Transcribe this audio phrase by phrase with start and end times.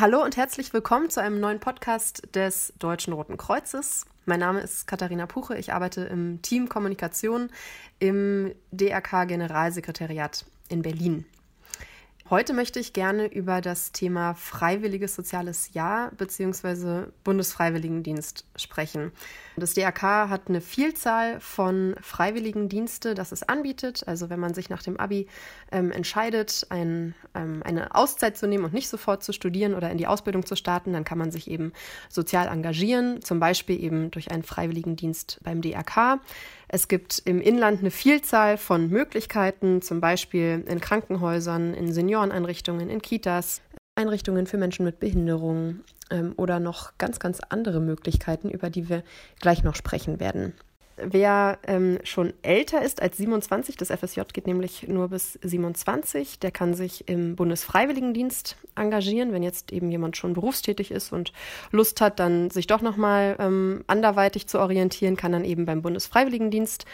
[0.00, 4.06] Hallo und herzlich willkommen zu einem neuen Podcast des Deutschen Roten Kreuzes.
[4.26, 5.58] Mein Name ist Katharina Puche.
[5.58, 7.50] Ich arbeite im Team Kommunikation
[7.98, 11.24] im DRK Generalsekretariat in Berlin.
[12.30, 17.06] Heute möchte ich gerne über das Thema freiwilliges soziales Jahr bzw.
[17.24, 19.12] Bundesfreiwilligendienst sprechen.
[19.56, 24.06] Das DRK hat eine Vielzahl von Freiwilligendienste, das es anbietet.
[24.06, 25.26] Also wenn man sich nach dem Abi
[25.72, 29.96] ähm, entscheidet, ein, ähm, eine Auszeit zu nehmen und nicht sofort zu studieren oder in
[29.96, 31.72] die Ausbildung zu starten, dann kann man sich eben
[32.10, 36.20] sozial engagieren, zum Beispiel eben durch einen Freiwilligendienst beim DRK.
[36.68, 43.00] Es gibt im Inland eine Vielzahl von Möglichkeiten, zum Beispiel in Krankenhäusern, in Senioreneinrichtungen, in
[43.00, 43.62] Kitas,
[43.94, 49.02] Einrichtungen für Menschen mit Behinderung ähm, oder noch ganz, ganz andere Möglichkeiten, über die wir
[49.40, 50.52] gleich noch sprechen werden.
[51.02, 56.50] Wer ähm, schon älter ist als 27, das FSJ geht nämlich nur bis 27, der
[56.50, 59.32] kann sich im Bundesfreiwilligendienst engagieren.
[59.32, 61.32] Wenn jetzt eben jemand schon berufstätig ist und
[61.70, 66.84] Lust hat, dann sich doch nochmal ähm, anderweitig zu orientieren, kann dann eben beim Bundesfreiwilligendienst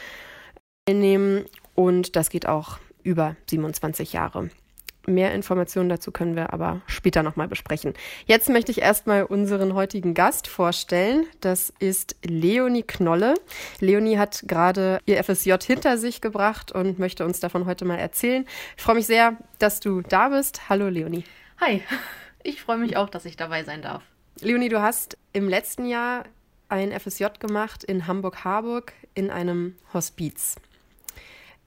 [0.86, 1.46] teilnehmen.
[1.74, 4.50] Und das geht auch über 27 Jahre.
[5.06, 7.94] Mehr Informationen dazu können wir aber später nochmal besprechen.
[8.26, 11.26] Jetzt möchte ich erstmal unseren heutigen Gast vorstellen.
[11.40, 13.34] Das ist Leonie Knolle.
[13.80, 18.46] Leonie hat gerade ihr FSJ hinter sich gebracht und möchte uns davon heute mal erzählen.
[18.76, 20.68] Ich freue mich sehr, dass du da bist.
[20.68, 21.24] Hallo Leonie.
[21.60, 21.82] Hi,
[22.42, 24.02] ich freue mich auch, dass ich dabei sein darf.
[24.40, 26.24] Leonie, du hast im letzten Jahr
[26.68, 30.56] ein FSJ gemacht in Hamburg-Harburg in einem Hospiz.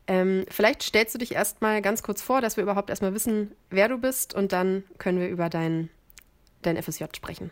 [0.07, 3.89] Ähm, vielleicht stellst du dich erstmal ganz kurz vor, dass wir überhaupt erstmal wissen, wer
[3.89, 5.89] du bist und dann können wir über dein,
[6.61, 7.51] dein FSJ sprechen.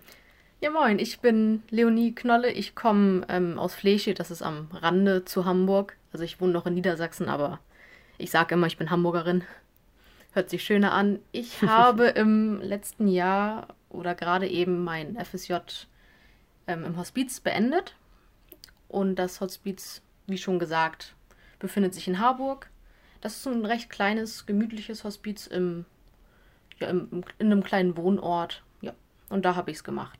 [0.61, 2.49] Ja, moin, ich bin Leonie Knolle.
[2.51, 5.97] Ich komme ähm, aus Flesche, das ist am Rande zu Hamburg.
[6.13, 7.59] Also ich wohne noch in Niedersachsen, aber
[8.17, 9.43] ich sage immer, ich bin Hamburgerin.
[10.31, 11.19] Hört sich schöner an.
[11.33, 15.55] Ich habe im letzten Jahr oder gerade eben mein FSJ
[16.67, 17.95] ähm, im Hospiz beendet.
[18.87, 21.14] Und das Hospiz, wie schon gesagt,
[21.59, 22.69] befindet sich in Harburg.
[23.21, 25.85] Das ist ein recht kleines, gemütliches Hospiz im,
[26.79, 28.63] ja, im, in einem kleinen Wohnort.
[28.81, 28.93] Ja,
[29.29, 30.19] und da habe ich es gemacht.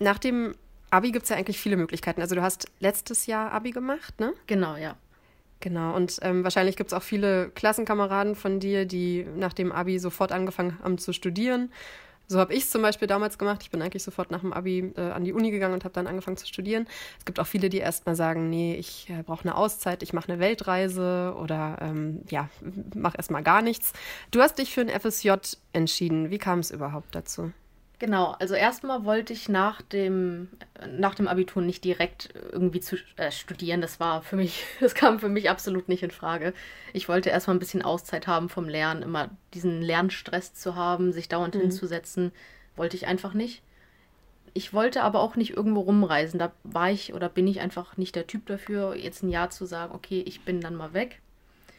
[0.00, 0.54] Nach dem
[0.90, 2.20] Abi gibt es ja eigentlich viele Möglichkeiten.
[2.20, 4.32] Also du hast letztes Jahr Abi gemacht, ne?
[4.46, 4.96] Genau, ja.
[5.60, 9.98] Genau, und ähm, wahrscheinlich gibt es auch viele Klassenkameraden von dir, die nach dem Abi
[9.98, 11.70] sofort angefangen haben zu studieren
[12.28, 13.62] so habe ich es zum Beispiel damals gemacht.
[13.62, 16.06] Ich bin eigentlich sofort nach dem Abi äh, an die Uni gegangen und habe dann
[16.06, 16.86] angefangen zu studieren.
[17.18, 20.32] Es gibt auch viele, die erstmal sagen, nee, ich äh, brauche eine Auszeit, ich mache
[20.32, 22.48] eine Weltreise oder ähm, ja,
[22.94, 23.92] mach erstmal gar nichts.
[24.30, 25.32] Du hast dich für ein FSJ
[25.72, 26.30] entschieden.
[26.30, 27.52] Wie kam es überhaupt dazu?
[27.98, 30.48] Genau, also erstmal wollte ich nach dem,
[30.86, 33.80] nach dem Abitur nicht direkt irgendwie zu äh, studieren.
[33.80, 36.52] Das war für mich, das kam für mich absolut nicht in Frage.
[36.92, 41.28] Ich wollte erstmal ein bisschen Auszeit haben vom Lernen, immer diesen Lernstress zu haben, sich
[41.30, 41.62] dauernd mhm.
[41.62, 42.32] hinzusetzen,
[42.76, 43.62] wollte ich einfach nicht.
[44.52, 46.38] Ich wollte aber auch nicht irgendwo rumreisen.
[46.38, 49.64] Da war ich oder bin ich einfach nicht der Typ dafür, jetzt ein Jahr zu
[49.64, 51.22] sagen, okay, ich bin dann mal weg.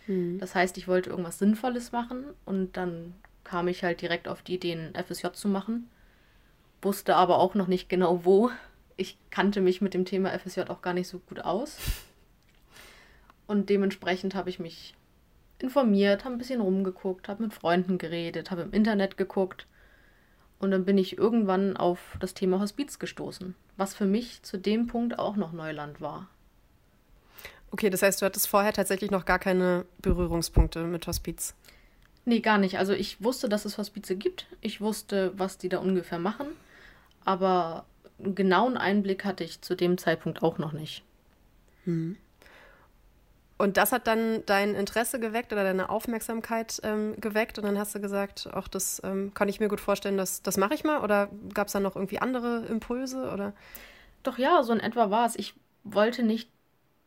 [0.07, 0.39] Mhm.
[0.39, 3.13] Das heißt, ich wollte irgendwas Sinnvolles machen und dann
[3.43, 5.87] kam ich halt direkt auf die Idee, ein FSJ zu machen
[6.81, 8.51] wusste aber auch noch nicht genau wo.
[8.95, 11.77] Ich kannte mich mit dem Thema FSJ auch gar nicht so gut aus.
[13.45, 14.93] Und dementsprechend habe ich mich
[15.59, 19.65] informiert, habe ein bisschen rumgeguckt, habe mit Freunden geredet, habe im Internet geguckt.
[20.59, 24.87] Und dann bin ich irgendwann auf das Thema Hospiz gestoßen, was für mich zu dem
[24.87, 26.27] Punkt auch noch Neuland war.
[27.69, 31.53] Okay, das heißt, du hattest vorher tatsächlich noch gar keine Berührungspunkte mit Hospiz.
[32.25, 32.79] Nee, gar nicht.
[32.79, 34.47] Also ich wusste, dass es Hospize gibt.
[34.61, 36.47] Ich wusste, was die da ungefähr machen
[37.27, 37.85] aber
[38.23, 41.03] einen genauen Einblick hatte ich zu dem Zeitpunkt auch noch nicht.
[41.83, 42.15] Hm.
[43.57, 47.93] Und das hat dann dein Interesse geweckt oder deine Aufmerksamkeit ähm, geweckt und dann hast
[47.95, 51.01] du gesagt, auch das ähm, kann ich mir gut vorstellen, das, das mache ich mal
[51.01, 53.53] oder gab es da noch irgendwie andere Impulse oder?
[54.23, 55.35] Doch ja, so in etwa war es.
[55.35, 56.49] Ich wollte nicht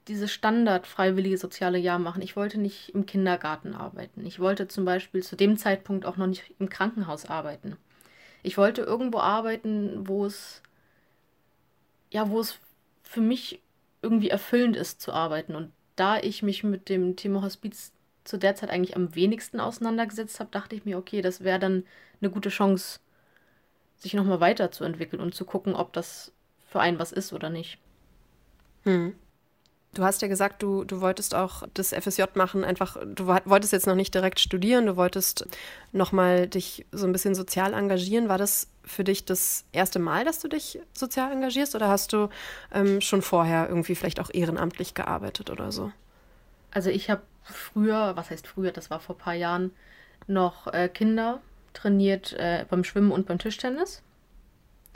[0.08, 2.20] dieses Standard freiwillige soziale Jahr machen.
[2.20, 4.26] Ich wollte nicht im Kindergarten arbeiten.
[4.26, 7.76] Ich wollte zum Beispiel zu dem Zeitpunkt auch noch nicht im Krankenhaus arbeiten
[8.42, 10.62] ich wollte irgendwo arbeiten, wo es,
[12.10, 12.58] ja, wo es
[13.02, 13.60] für mich
[14.02, 15.54] irgendwie erfüllend ist zu arbeiten.
[15.54, 17.92] Und da ich mich mit dem Thema Hospiz
[18.24, 21.84] zu der Zeit eigentlich am wenigsten auseinandergesetzt habe, dachte ich mir, okay, das wäre dann
[22.20, 23.00] eine gute Chance,
[23.96, 26.32] sich nochmal weiterzuentwickeln und zu gucken, ob das
[26.68, 27.78] für einen was ist oder nicht.
[28.84, 29.14] Hm.
[29.92, 33.88] Du hast ja gesagt, du, du wolltest auch das FSJ machen, einfach, du wolltest jetzt
[33.88, 35.48] noch nicht direkt studieren, du wolltest
[35.90, 38.28] nochmal dich so ein bisschen sozial engagieren.
[38.28, 42.28] War das für dich das erste Mal, dass du dich sozial engagierst oder hast du
[42.72, 45.90] ähm, schon vorher irgendwie vielleicht auch ehrenamtlich gearbeitet oder so?
[46.70, 49.72] Also ich habe früher, was heißt früher, das war vor ein paar Jahren,
[50.28, 51.40] noch äh, Kinder
[51.72, 54.02] trainiert äh, beim Schwimmen und beim Tischtennis.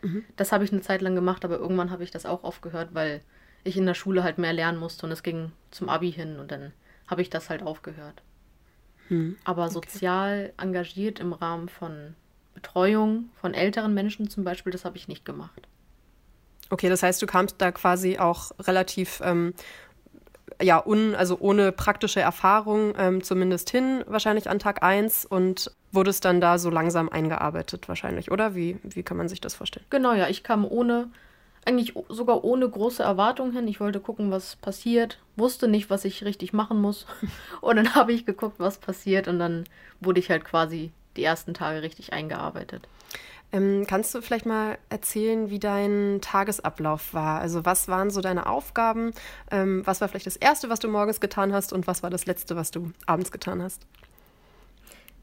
[0.02, 0.24] Mhm.
[0.36, 3.20] Das habe ich eine Zeit lang gemacht, aber irgendwann habe ich das auch aufgehört, weil
[3.64, 6.52] ich in der Schule halt mehr lernen musste und es ging zum Abi hin und
[6.52, 6.72] dann
[7.06, 8.22] habe ich das halt aufgehört.
[9.08, 9.36] Hm.
[9.44, 10.64] Aber sozial okay.
[10.64, 12.14] engagiert im Rahmen von
[12.54, 15.66] Betreuung von älteren Menschen zum Beispiel, das habe ich nicht gemacht.
[16.70, 19.54] Okay, das heißt, du kamst da quasi auch relativ ähm,
[20.62, 26.24] ja, un, also ohne praktische Erfahrung ähm, zumindest hin, wahrscheinlich an Tag 1 und wurdest
[26.24, 28.54] dann da so langsam eingearbeitet wahrscheinlich, oder?
[28.54, 29.86] Wie, wie kann man sich das vorstellen?
[29.90, 31.10] Genau, ja, ich kam ohne,
[31.66, 33.68] eigentlich sogar ohne große Erwartung hin.
[33.68, 37.06] Ich wollte gucken, was passiert, wusste nicht, was ich richtig machen muss.
[37.60, 39.64] und dann habe ich geguckt, was passiert und dann
[40.00, 42.88] wurde ich halt quasi die ersten Tage richtig eingearbeitet.
[43.52, 47.40] Ähm, kannst du vielleicht mal erzählen, wie dein Tagesablauf war?
[47.40, 49.12] Also was waren so deine Aufgaben?
[49.50, 52.26] Ähm, was war vielleicht das Erste, was du morgens getan hast und was war das
[52.26, 53.86] Letzte, was du abends getan hast?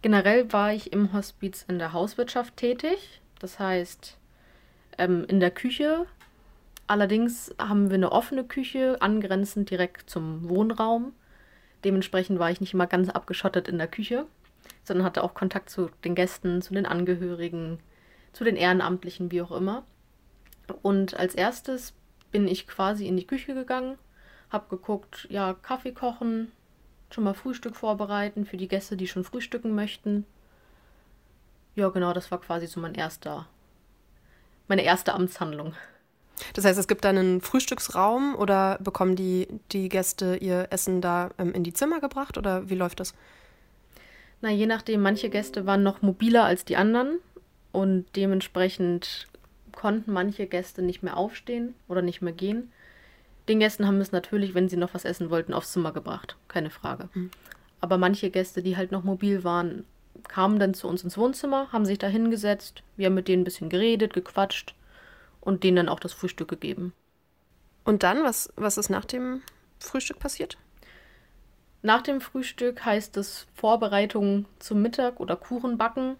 [0.02, 4.18] Generell war ich im Hospiz in der Hauswirtschaft tätig, das heißt
[4.98, 6.06] ähm, in der Küche.
[6.92, 11.14] Allerdings haben wir eine offene Küche, angrenzend direkt zum Wohnraum.
[11.86, 14.26] Dementsprechend war ich nicht immer ganz abgeschottet in der Küche,
[14.84, 17.80] sondern hatte auch Kontakt zu den Gästen, zu den Angehörigen,
[18.34, 19.86] zu den Ehrenamtlichen, wie auch immer.
[20.82, 21.94] Und als erstes
[22.30, 23.98] bin ich quasi in die Küche gegangen,
[24.50, 26.52] habe geguckt, ja, Kaffee kochen,
[27.10, 30.26] schon mal Frühstück vorbereiten für die Gäste, die schon frühstücken möchten.
[31.74, 33.48] Ja, genau, das war quasi so mein erster,
[34.68, 35.74] meine erste Amtshandlung.
[36.54, 41.30] Das heißt, es gibt dann einen Frühstücksraum oder bekommen die, die Gäste ihr Essen da
[41.38, 43.14] ähm, in die Zimmer gebracht oder wie läuft das?
[44.42, 47.20] Na, je nachdem, manche Gäste waren noch mobiler als die anderen.
[47.72, 49.28] Und dementsprechend
[49.72, 52.72] konnten manche Gäste nicht mehr aufstehen oder nicht mehr gehen.
[53.48, 56.36] Den Gästen haben es natürlich, wenn sie noch was essen wollten, aufs Zimmer gebracht.
[56.48, 57.10] Keine Frage.
[57.14, 57.32] Mhm.
[57.80, 59.86] Aber manche Gäste, die halt noch mobil waren,
[60.28, 62.84] kamen dann zu uns ins Wohnzimmer, haben sich da hingesetzt.
[62.98, 64.76] Wir haben mit denen ein bisschen geredet, gequatscht
[65.42, 66.94] und denen dann auch das Frühstück gegeben.
[67.84, 69.42] Und dann, was, was ist nach dem
[69.80, 70.58] Frühstück passiert?
[71.82, 76.16] Nach dem Frühstück heißt es Vorbereitung zum Mittag oder Kuchen backen.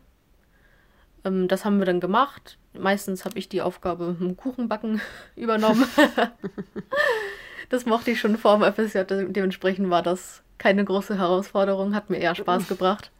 [1.24, 2.58] Ähm, das haben wir dann gemacht.
[2.74, 5.02] Meistens habe ich die Aufgabe mit dem Kuchenbacken
[5.36, 5.86] übernommen.
[7.70, 9.04] das mochte ich schon vor dem FSJ.
[9.32, 13.12] Dementsprechend war das keine große Herausforderung, hat mir eher Spaß gebracht.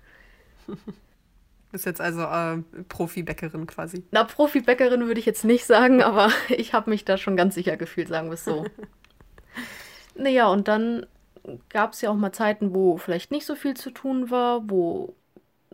[1.72, 4.04] Bist jetzt also äh, Profibäckerin quasi.
[4.12, 7.78] Na, Profibäckerin würde ich jetzt nicht sagen, aber ich habe mich da schon ganz sicher
[7.78, 8.66] gefühlt, sagen wir es so.
[10.16, 11.06] naja, und dann
[11.70, 15.16] gab es ja auch mal Zeiten, wo vielleicht nicht so viel zu tun war, wo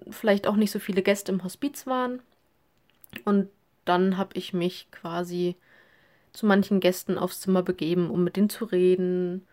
[0.09, 2.21] vielleicht auch nicht so viele Gäste im Hospiz waren.
[3.25, 3.49] Und
[3.85, 5.55] dann habe ich mich quasi
[6.33, 9.45] zu manchen Gästen aufs Zimmer begeben, um mit denen zu reden,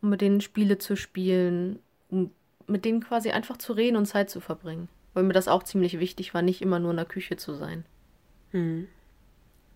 [0.00, 2.30] um mit denen Spiele zu spielen, um
[2.66, 4.88] mit denen quasi einfach zu reden und Zeit zu verbringen.
[5.14, 7.84] Weil mir das auch ziemlich wichtig war, nicht immer nur in der Küche zu sein.
[8.52, 8.88] Hm.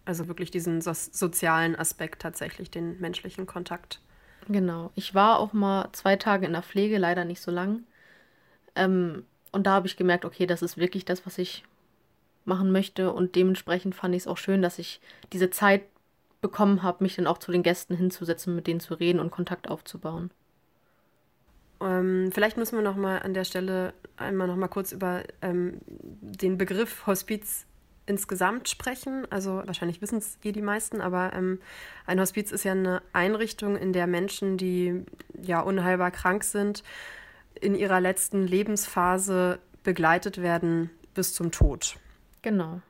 [0.04, 4.00] Also wirklich diesen so sozialen Aspekt tatsächlich, den menschlichen Kontakt.
[4.48, 4.90] Genau.
[4.94, 7.84] Ich war auch mal zwei Tage in der Pflege, leider nicht so lang.
[8.74, 11.64] Ähm, und da habe ich gemerkt, okay, das ist wirklich das, was ich
[12.44, 13.12] machen möchte.
[13.12, 15.00] Und dementsprechend fand ich es auch schön, dass ich
[15.32, 15.82] diese Zeit
[16.42, 19.68] bekommen habe, mich dann auch zu den Gästen hinzusetzen, mit denen zu reden und Kontakt
[19.68, 20.30] aufzubauen.
[21.84, 25.80] Ähm, vielleicht müssen wir noch mal an der Stelle einmal noch mal kurz über ähm,
[25.86, 27.66] den Begriff Hospiz
[28.06, 29.26] insgesamt sprechen.
[29.30, 31.60] Also wahrscheinlich wissen es eh die meisten, aber ähm,
[32.06, 35.04] ein Hospiz ist ja eine Einrichtung, in der Menschen, die
[35.40, 36.82] ja unheilbar krank sind,
[37.60, 41.96] in ihrer letzten Lebensphase begleitet werden bis zum Tod.
[42.42, 42.80] Genau.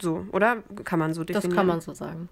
[0.00, 0.62] So, oder?
[0.84, 1.50] Kann man so definieren?
[1.50, 2.28] Das kann man so sagen.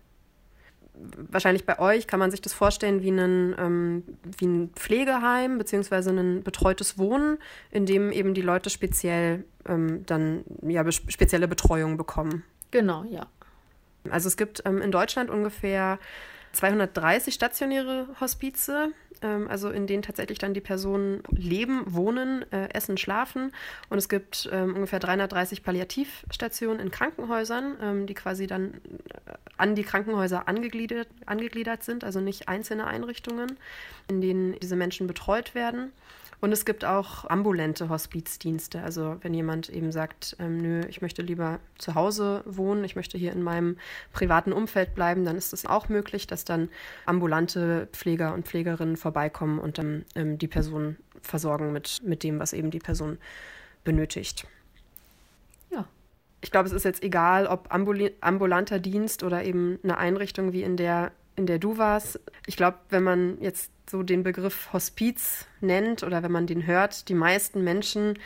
[1.31, 4.05] Wahrscheinlich bei euch kann man sich das vorstellen wie, einen, ähm,
[4.39, 7.39] wie ein Pflegeheim beziehungsweise ein betreutes Wohnen,
[7.71, 12.45] in dem eben die Leute speziell ähm, dann ja spezielle Betreuung bekommen.
[12.71, 13.27] Genau, ja.
[14.09, 15.99] Also es gibt ähm, in Deutschland ungefähr
[16.53, 18.93] 230 stationäre Hospize,
[19.23, 23.53] ähm, also in denen tatsächlich dann die Personen leben, wohnen, äh, essen, schlafen.
[23.89, 29.75] Und es gibt ähm, ungefähr 330 Palliativstationen in Krankenhäusern, ähm, die quasi dann äh, an
[29.75, 33.59] die Krankenhäuser angegliedert, angegliedert sind, also nicht einzelne Einrichtungen,
[34.09, 35.93] in denen diese Menschen betreut werden.
[36.41, 38.83] Und es gibt auch ambulante Hospizdienste.
[38.83, 43.19] Also wenn jemand eben sagt, ähm, nö, ich möchte lieber zu Hause wohnen, ich möchte
[43.19, 43.77] hier in meinem
[44.13, 46.71] privaten Umfeld bleiben, dann ist es auch möglich, dass dann
[47.05, 52.55] ambulante Pfleger und Pflegerinnen vorbeikommen und dann ähm, die Person versorgen mit, mit dem, was
[52.55, 53.19] eben die Person
[53.85, 54.47] benötigt.
[55.71, 55.87] Ja.
[56.41, 60.79] Ich glaube, es ist jetzt egal, ob ambulanter Dienst oder eben eine Einrichtung wie in
[60.79, 62.21] der, in der du warst.
[62.47, 67.09] Ich glaube, wenn man jetzt so den Begriff Hospiz nennt oder wenn man den hört,
[67.09, 68.19] die meisten Menschen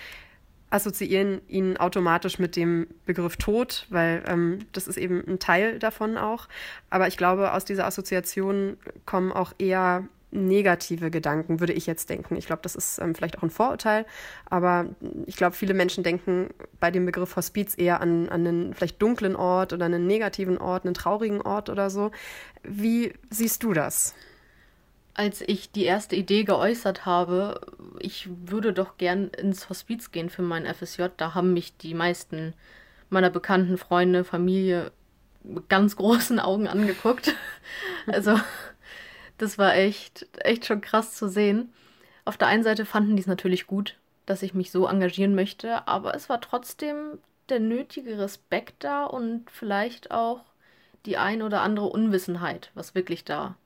[0.71, 6.19] assoziieren ihn automatisch mit dem Begriff Tod, weil ähm, das ist eben ein Teil davon
[6.19, 6.49] auch.
[6.91, 12.37] Aber ich glaube, aus dieser Assoziation kommen auch eher negative Gedanken, würde ich jetzt denken.
[12.37, 14.05] Ich glaube, das ist ähm, vielleicht auch ein Vorurteil,
[14.47, 14.87] aber
[15.27, 16.51] ich glaube, viele Menschen denken
[16.81, 20.85] bei dem Begriff Hospiz eher an, an einen vielleicht dunklen Ort oder einen negativen Ort,
[20.85, 22.11] einen traurigen Ort oder so.
[22.63, 24.15] Wie siehst du das?
[25.15, 27.61] Als ich die erste Idee geäußert habe,
[28.01, 32.53] ich würde doch gern ins Hospiz gehen für mein FSJ, da haben mich die meisten
[33.11, 34.91] meiner bekannten Freunde, Familie
[35.45, 37.35] mit ganz großen Augen angeguckt.
[38.07, 38.39] Also
[39.39, 41.73] das war echt, echt schon krass zu sehen.
[42.25, 45.87] Auf der einen Seite fanden die es natürlich gut, dass ich mich so engagieren möchte,
[45.87, 50.41] aber es war trotzdem der nötige Respekt da und vielleicht auch
[51.05, 53.57] die ein oder andere Unwissenheit, was wirklich da,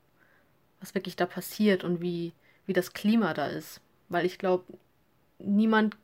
[0.81, 2.33] was wirklich da passiert und wie,
[2.65, 3.79] wie das Klima da ist.
[4.09, 4.65] Weil ich glaube,
[5.37, 5.95] niemand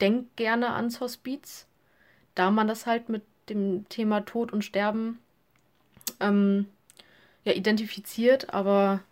[0.00, 1.66] denkt gerne ans Hospiz,
[2.34, 5.18] da man das halt mit dem Thema Tod und Sterben
[6.20, 6.66] ähm,
[7.44, 9.02] ja, identifiziert, aber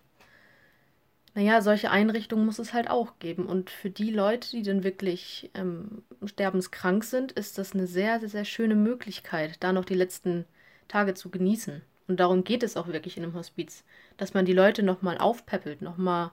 [1.35, 3.47] naja, solche Einrichtungen muss es halt auch geben.
[3.47, 8.29] Und für die Leute, die dann wirklich ähm, sterbenskrank sind, ist das eine sehr, sehr,
[8.29, 10.45] sehr schöne Möglichkeit, da noch die letzten
[10.89, 11.83] Tage zu genießen.
[12.09, 13.85] Und darum geht es auch wirklich in einem Hospiz,
[14.17, 16.33] dass man die Leute nochmal aufpäppelt, nochmal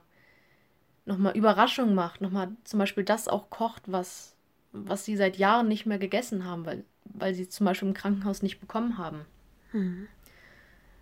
[1.06, 4.34] noch mal Überraschungen macht, nochmal zum Beispiel das auch kocht, was,
[4.72, 8.42] was sie seit Jahren nicht mehr gegessen haben, weil, weil sie zum Beispiel im Krankenhaus
[8.42, 9.24] nicht bekommen haben.
[9.72, 10.08] Mhm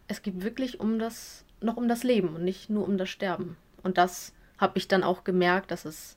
[0.08, 3.56] es geht wirklich um das, noch um das Leben und nicht nur um das Sterben.
[3.82, 6.16] Und das habe ich dann auch gemerkt, dass es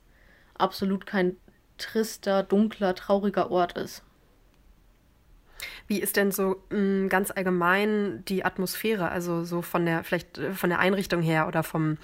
[0.56, 1.36] absolut kein
[1.78, 4.04] trister, dunkler, trauriger Ort ist.
[5.88, 10.38] Wie ist denn so mh, mm, ganz allgemein die Atmosphäre, also so von der vielleicht
[10.38, 11.98] äh, von der Einrichtung her oder vom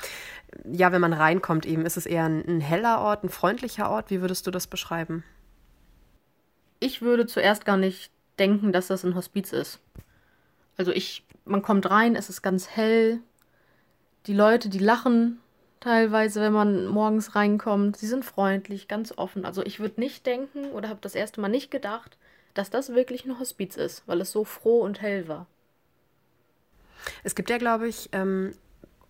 [0.64, 4.10] ja, wenn man reinkommt eben, ist es eher ein, ein heller Ort, ein freundlicher Ort?
[4.10, 5.24] Wie würdest du das beschreiben?
[6.80, 9.80] Ich würde zuerst gar nicht denken, dass das ein Hospiz ist.
[10.78, 13.20] Also ich man kommt rein, es ist ganz hell.
[14.26, 15.40] Die Leute, die lachen
[15.80, 17.98] teilweise, wenn man morgens reinkommt.
[17.98, 19.46] Sie sind freundlich, ganz offen.
[19.46, 22.18] Also ich würde nicht denken oder habe das erste Mal nicht gedacht,
[22.56, 25.46] dass das wirklich ein Hospiz ist, weil es so froh und hell war.
[27.24, 28.54] Es gibt ja, glaube ich, ähm,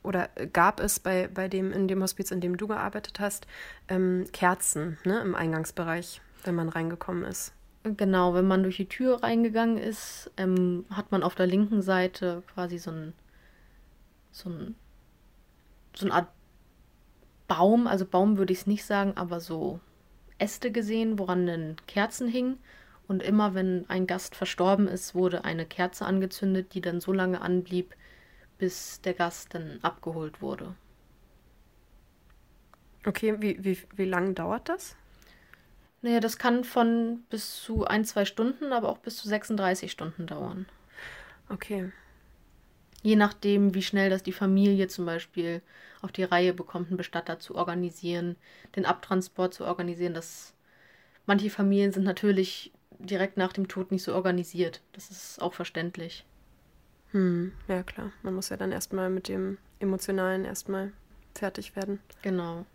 [0.03, 3.47] oder gab es bei, bei dem, in dem Hospiz, in dem du gearbeitet hast,
[3.87, 7.54] ähm, Kerzen ne, im Eingangsbereich, wenn man reingekommen ist.
[7.85, 12.41] Genau, wenn man durch die Tür reingegangen ist, ähm, hat man auf der linken Seite
[12.51, 13.13] quasi so ein,
[14.31, 14.75] so ein,
[15.93, 16.27] so eine Art
[17.47, 19.79] Baum, also Baum würde ich es nicht sagen, aber so
[20.39, 22.57] Äste gesehen, woran dann Kerzen hingen.
[23.07, 27.39] Und immer wenn ein Gast verstorben ist, wurde eine Kerze angezündet, die dann so lange
[27.41, 27.95] anblieb,
[28.57, 30.73] bis der Gast dann abgeholt wurde.
[33.05, 34.95] Okay, wie, wie, wie lange dauert das?
[36.05, 40.27] Naja, das kann von bis zu ein, zwei Stunden, aber auch bis zu 36 Stunden
[40.27, 40.67] dauern.
[41.49, 41.91] Okay.
[43.01, 45.63] Je nachdem, wie schnell das die Familie zum Beispiel
[46.03, 48.35] auf die Reihe bekommt, einen Bestatter zu organisieren,
[48.75, 50.13] den Abtransport zu organisieren.
[50.13, 50.53] Das
[51.25, 54.81] manche Familien sind natürlich direkt nach dem Tod nicht so organisiert.
[54.93, 56.23] Das ist auch verständlich.
[57.13, 58.11] Hm, ja klar.
[58.21, 60.91] Man muss ja dann erstmal mit dem Emotionalen erstmal
[61.33, 61.99] fertig werden.
[62.21, 62.67] Genau.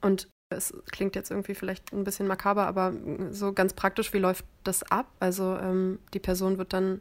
[0.00, 2.92] Und es klingt jetzt irgendwie vielleicht ein bisschen makaber, aber
[3.30, 5.06] so ganz praktisch, wie läuft das ab?
[5.20, 7.00] Also ähm, die Person wird dann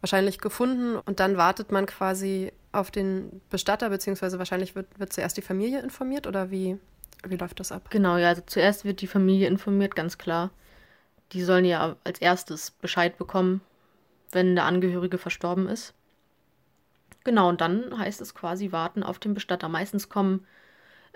[0.00, 5.36] wahrscheinlich gefunden und dann wartet man quasi auf den Bestatter, beziehungsweise wahrscheinlich wird, wird zuerst
[5.36, 6.78] die Familie informiert oder wie,
[7.26, 7.88] wie läuft das ab?
[7.90, 10.50] Genau, ja, also zuerst wird die Familie informiert, ganz klar.
[11.32, 13.60] Die sollen ja als erstes Bescheid bekommen,
[14.32, 15.94] wenn der Angehörige verstorben ist.
[17.24, 19.68] Genau, und dann heißt es quasi warten auf den Bestatter.
[19.68, 20.46] Meistens kommen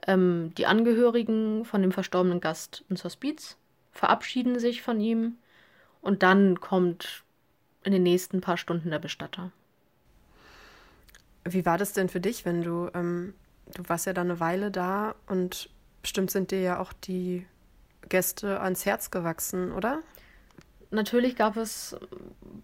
[0.07, 3.57] ähm, die Angehörigen von dem verstorbenen Gast ins Hospiz,
[3.93, 5.37] verabschieden sich von ihm
[6.01, 7.23] und dann kommt
[7.85, 9.51] in den nächsten paar Stunden der Bestatter.
[11.45, 13.35] Wie war das denn für dich, wenn du, ähm,
[13.75, 15.69] du warst ja da eine Weile da und
[16.01, 17.47] bestimmt sind dir ja auch die
[18.09, 20.01] Gäste ans Herz gewachsen, oder?
[20.93, 21.97] Natürlich gab es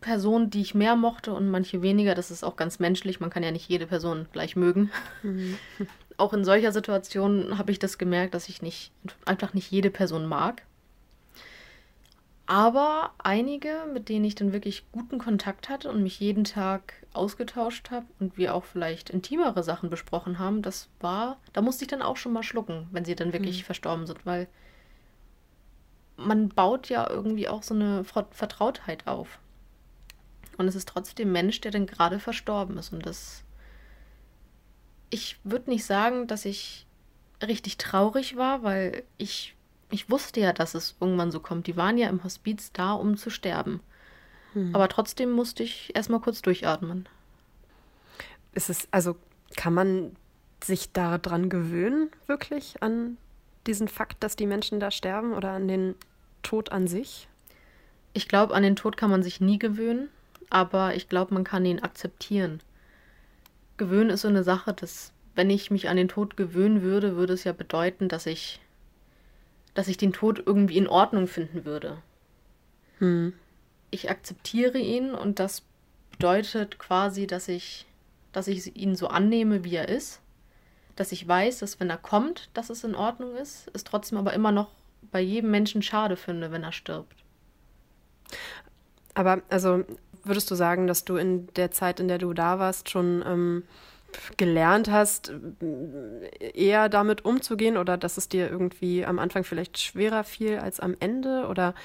[0.03, 2.15] Personen, die ich mehr mochte und manche weniger.
[2.15, 3.21] Das ist auch ganz menschlich.
[3.21, 4.91] Man kann ja nicht jede Person gleich mögen.
[5.23, 5.59] Mhm.
[6.19, 8.93] auch in solcher Situation habe ich das gemerkt, dass ich nicht
[9.25, 10.63] einfach nicht jede Person mag.
[12.45, 17.91] Aber einige, mit denen ich dann wirklich guten Kontakt hatte und mich jeden Tag ausgetauscht
[17.91, 22.03] habe und wir auch vielleicht intimere Sachen besprochen haben, das war, da musste ich dann
[22.03, 23.67] auch schon mal schlucken, wenn sie dann wirklich mhm.
[23.67, 24.49] verstorben sind, weil
[26.19, 29.39] man baut ja irgendwie auch so eine Vertrautheit auf.
[30.59, 32.93] Und es ist trotzdem Mensch, der dann gerade verstorben ist.
[32.93, 33.45] Und das
[35.11, 36.87] ich würde nicht sagen, dass ich
[37.43, 39.55] richtig traurig war, weil ich
[39.91, 41.67] ich wusste ja, dass es irgendwann so kommt.
[41.67, 43.81] Die waren ja im Hospiz da, um zu sterben.
[44.53, 44.75] Hm.
[44.75, 47.09] Aber trotzdem musste ich erstmal kurz durchatmen.
[48.53, 49.17] Ist es, also
[49.57, 50.15] kann man
[50.63, 53.17] sich daran gewöhnen, wirklich an
[53.69, 55.95] diesen Fakt, dass die Menschen da sterben oder an den
[56.43, 57.29] Tod an sich?
[58.15, 60.09] Ich glaube, an den Tod kann man sich nie gewöhnen,
[60.51, 62.61] aber ich glaube, man kann ihn akzeptieren.
[63.77, 67.35] Gewöhnen ist so eine Sache, dass wenn ich mich an den Tod gewöhnen würde, würde
[67.35, 68.61] es ja bedeuten, dass ich,
[69.75, 71.99] dass ich den Tod irgendwie in Ordnung finden würde.
[72.99, 73.35] Hm.
[73.93, 75.63] Ich akzeptiere ihn und das
[76.11, 77.87] bedeutet quasi, dass ich,
[78.33, 80.21] dass ich ihn so annehme, wie er ist.
[80.99, 84.33] Dass ich weiß, dass wenn er kommt, dass es in Ordnung ist, es trotzdem aber
[84.33, 84.69] immer noch
[85.13, 87.15] bei jedem Menschen schade finde, wenn er stirbt.
[89.15, 89.85] Aber also
[90.25, 93.63] würdest du sagen, dass du in der Zeit, in der du da warst, schon ähm,
[94.37, 95.33] gelernt hast,
[96.41, 100.97] eher damit umzugehen oder dass es dir irgendwie am Anfang vielleicht schwerer fiel als am
[100.99, 101.47] Ende?
[101.47, 101.77] Oder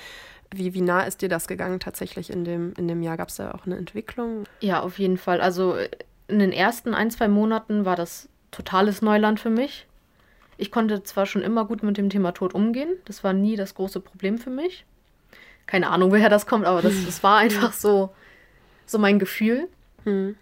[0.51, 3.17] wie, wie nah ist dir das gegangen tatsächlich in dem, in dem Jahr?
[3.17, 4.46] Gab es da auch eine Entwicklung?
[4.62, 5.39] Ja, auf jeden Fall.
[5.39, 5.75] Also
[6.27, 9.88] in den ersten ein, zwei Monaten war das totales Neuland für mich.
[10.58, 13.76] Ich konnte zwar schon immer gut mit dem Thema Tod umgehen, das war nie das
[13.76, 14.86] große Problem für mich.
[15.66, 18.14] Keine Ahnung, woher das kommt, aber das, das war einfach so,
[18.86, 19.68] so mein Gefühl.
[20.04, 20.36] Hm.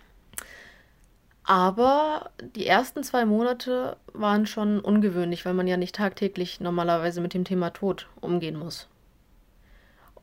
[1.44, 7.34] Aber die ersten zwei Monate waren schon ungewöhnlich, weil man ja nicht tagtäglich normalerweise mit
[7.34, 8.88] dem Thema Tod umgehen muss.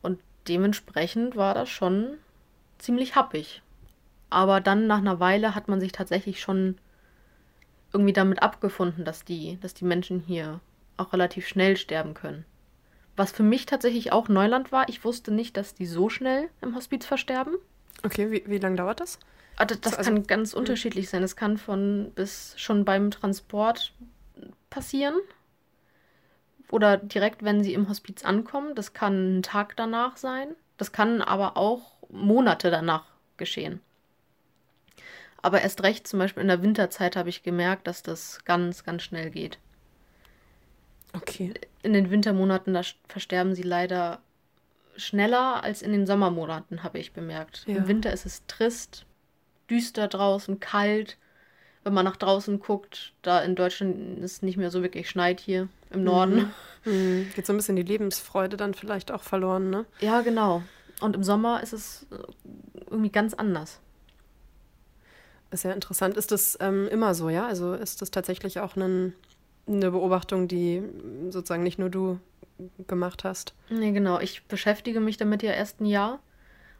[0.01, 2.17] Und dementsprechend war das schon
[2.77, 3.61] ziemlich happig.
[4.29, 6.77] Aber dann nach einer Weile hat man sich tatsächlich schon
[7.93, 10.59] irgendwie damit abgefunden, dass die, dass die Menschen hier
[10.97, 12.45] auch relativ schnell sterben können.
[13.15, 16.75] Was für mich tatsächlich auch Neuland war, ich wusste nicht, dass die so schnell im
[16.75, 17.55] Hospiz versterben.
[18.03, 19.19] Okay, wie, wie lange dauert das?
[19.57, 20.59] Also das also, kann ganz hm.
[20.59, 21.21] unterschiedlich sein.
[21.21, 23.93] Es kann von bis schon beim Transport
[24.69, 25.15] passieren.
[26.71, 28.75] Oder direkt, wenn sie im Hospiz ankommen.
[28.75, 30.55] Das kann ein Tag danach sein.
[30.77, 33.05] Das kann aber auch Monate danach
[33.35, 33.81] geschehen.
[35.41, 39.03] Aber erst recht, zum Beispiel in der Winterzeit habe ich gemerkt, dass das ganz, ganz
[39.03, 39.57] schnell geht.
[41.13, 41.53] Okay.
[41.81, 44.19] In den Wintermonaten, da versterben sie leider
[44.95, 47.63] schneller als in den Sommermonaten, habe ich bemerkt.
[47.67, 47.77] Ja.
[47.77, 49.05] Im Winter ist es trist,
[49.69, 51.17] düster draußen, kalt.
[51.85, 55.69] Wenn man nach draußen guckt, da in Deutschland ist nicht mehr so wirklich schneit hier
[55.89, 56.51] im Norden.
[56.83, 56.91] Mhm.
[56.91, 57.31] Mhm.
[57.33, 59.85] Geht so ein bisschen die Lebensfreude dann vielleicht auch verloren, ne?
[60.01, 60.61] Ja, genau.
[60.99, 62.05] Und im Sommer ist es
[62.89, 63.79] irgendwie ganz anders.
[65.51, 66.15] Ist ja interessant.
[66.15, 67.47] Ist das ähm, immer so, ja?
[67.47, 69.13] Also ist das tatsächlich auch ein,
[69.67, 70.83] eine Beobachtung, die
[71.29, 72.19] sozusagen nicht nur du
[72.87, 73.53] gemacht hast?
[73.69, 74.19] Nee, genau.
[74.19, 76.19] Ich beschäftige mich damit ja erst ein Jahr.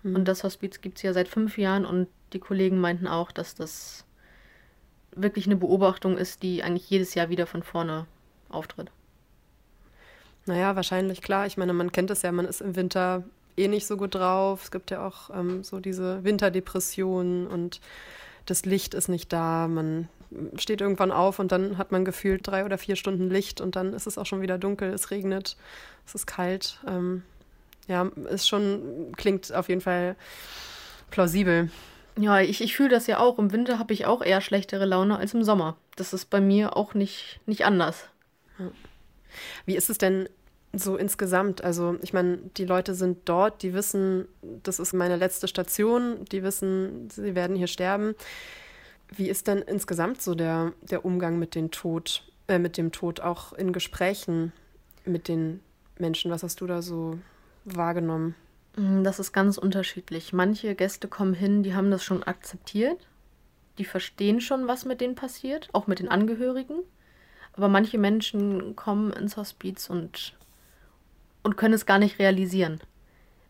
[0.03, 0.15] Mhm.
[0.15, 3.55] Und das Hospiz gibt es ja seit fünf Jahren und die Kollegen meinten auch, dass
[3.55, 4.05] das
[5.15, 8.05] wirklich eine Beobachtung ist, die eigentlich jedes Jahr wieder von vorne
[8.49, 8.91] auftritt.
[10.45, 11.47] Naja, wahrscheinlich klar.
[11.47, 13.23] Ich meine, man kennt es ja, man ist im Winter
[13.57, 14.63] eh nicht so gut drauf.
[14.63, 17.81] Es gibt ja auch ähm, so diese Winterdepressionen und
[18.45, 19.67] das Licht ist nicht da.
[19.67, 20.07] Man
[20.55, 23.93] steht irgendwann auf und dann hat man gefühlt drei oder vier Stunden Licht und dann
[23.93, 25.57] ist es auch schon wieder dunkel, es regnet,
[26.05, 26.79] es ist kalt.
[26.87, 27.23] Ähm,
[27.87, 30.15] ja, ist schon, klingt auf jeden Fall
[31.09, 31.71] plausibel.
[32.17, 33.39] Ja, ich, ich fühle das ja auch.
[33.39, 35.77] Im Winter habe ich auch eher schlechtere Laune als im Sommer.
[35.95, 38.09] Das ist bei mir auch nicht, nicht anders.
[39.65, 40.27] Wie ist es denn
[40.73, 41.63] so insgesamt?
[41.63, 44.27] Also, ich meine, die Leute sind dort, die wissen,
[44.63, 48.15] das ist meine letzte Station, die wissen, sie werden hier sterben.
[49.15, 53.21] Wie ist denn insgesamt so der, der Umgang mit, den Tod, äh, mit dem Tod,
[53.21, 54.53] auch in Gesprächen
[55.05, 55.61] mit den
[55.97, 56.31] Menschen?
[56.31, 57.17] Was hast du da so
[57.65, 58.35] wahrgenommen?
[58.75, 60.33] Mm, das ist ganz unterschiedlich.
[60.33, 63.07] Manche Gäste kommen hin, die haben das schon akzeptiert.
[63.79, 66.79] Die verstehen schon, was mit denen passiert, auch mit den Angehörigen.
[67.53, 70.37] Aber manche Menschen kommen ins Hospiz und,
[71.43, 72.79] und können es gar nicht realisieren.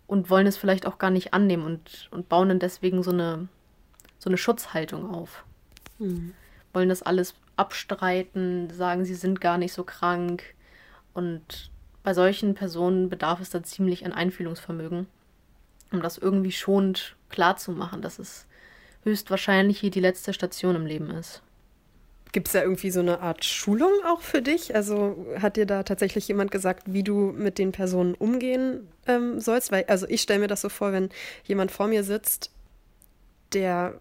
[0.08, 3.48] Und wollen es vielleicht auch gar nicht annehmen und, und bauen dann deswegen so eine,
[4.18, 5.44] so eine Schutzhaltung auf.
[6.00, 6.34] Mhm.
[6.74, 10.56] Wollen das alles abstreiten, sagen, sie sind gar nicht so krank.
[11.14, 11.70] Und
[12.04, 15.08] bei solchen Personen bedarf es dann ziemlich an Einfühlungsvermögen,
[15.92, 18.48] um das irgendwie schonend klarzumachen, dass es
[19.04, 21.44] höchstwahrscheinlich hier die letzte Station im Leben ist.
[22.32, 24.76] Gibt es da irgendwie so eine Art Schulung auch für dich?
[24.76, 29.72] Also hat dir da tatsächlich jemand gesagt, wie du mit den Personen umgehen ähm, sollst?
[29.72, 31.10] Weil, also ich stelle mir das so vor, wenn
[31.44, 32.52] jemand vor mir sitzt,
[33.54, 34.00] der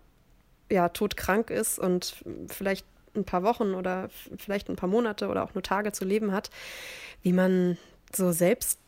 [0.70, 2.86] ja todkrank ist und vielleicht
[3.16, 6.50] ein paar Wochen oder vielleicht ein paar Monate oder auch nur Tage zu leben hat,
[7.22, 7.78] wie man
[8.14, 8.78] so selbst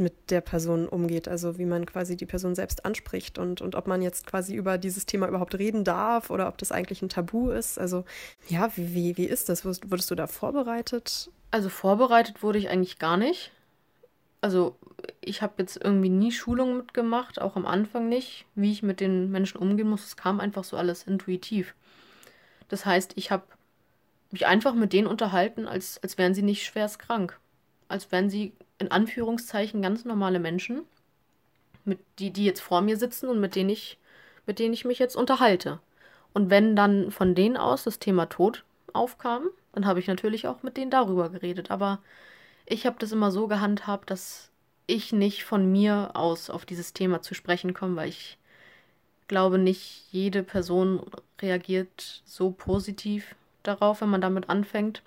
[0.00, 3.86] mit der Person umgeht, also wie man quasi die Person selbst anspricht und, und ob
[3.86, 7.50] man jetzt quasi über dieses Thema überhaupt reden darf oder ob das eigentlich ein Tabu
[7.50, 7.78] ist.
[7.78, 8.04] Also
[8.48, 9.64] ja, wie, wie, ist das?
[9.64, 11.30] Wurdest du da vorbereitet?
[11.50, 13.52] Also vorbereitet wurde ich eigentlich gar nicht.
[14.40, 14.76] Also
[15.20, 19.30] ich habe jetzt irgendwie nie Schulungen mitgemacht, auch am Anfang nicht, wie ich mit den
[19.30, 20.04] Menschen umgehen muss.
[20.04, 21.74] Es kam einfach so alles intuitiv.
[22.68, 23.44] Das heißt, ich habe
[24.30, 27.38] mich einfach mit denen unterhalten, als, als wären sie nicht schwerst krank.
[27.88, 30.82] Als wären sie in Anführungszeichen ganz normale Menschen,
[31.84, 33.98] mit die, die jetzt vor mir sitzen und mit denen ich,
[34.46, 35.80] mit denen ich mich jetzt unterhalte.
[36.32, 40.62] Und wenn dann von denen aus das Thema Tod aufkam, dann habe ich natürlich auch
[40.62, 41.70] mit denen darüber geredet.
[41.70, 41.98] Aber
[42.66, 44.50] ich habe das immer so gehandhabt, dass
[44.86, 48.38] ich nicht von mir aus auf dieses Thema zu sprechen komme, weil ich
[49.28, 51.02] glaube, nicht jede Person
[51.40, 55.02] reagiert so positiv darauf, wenn man damit anfängt.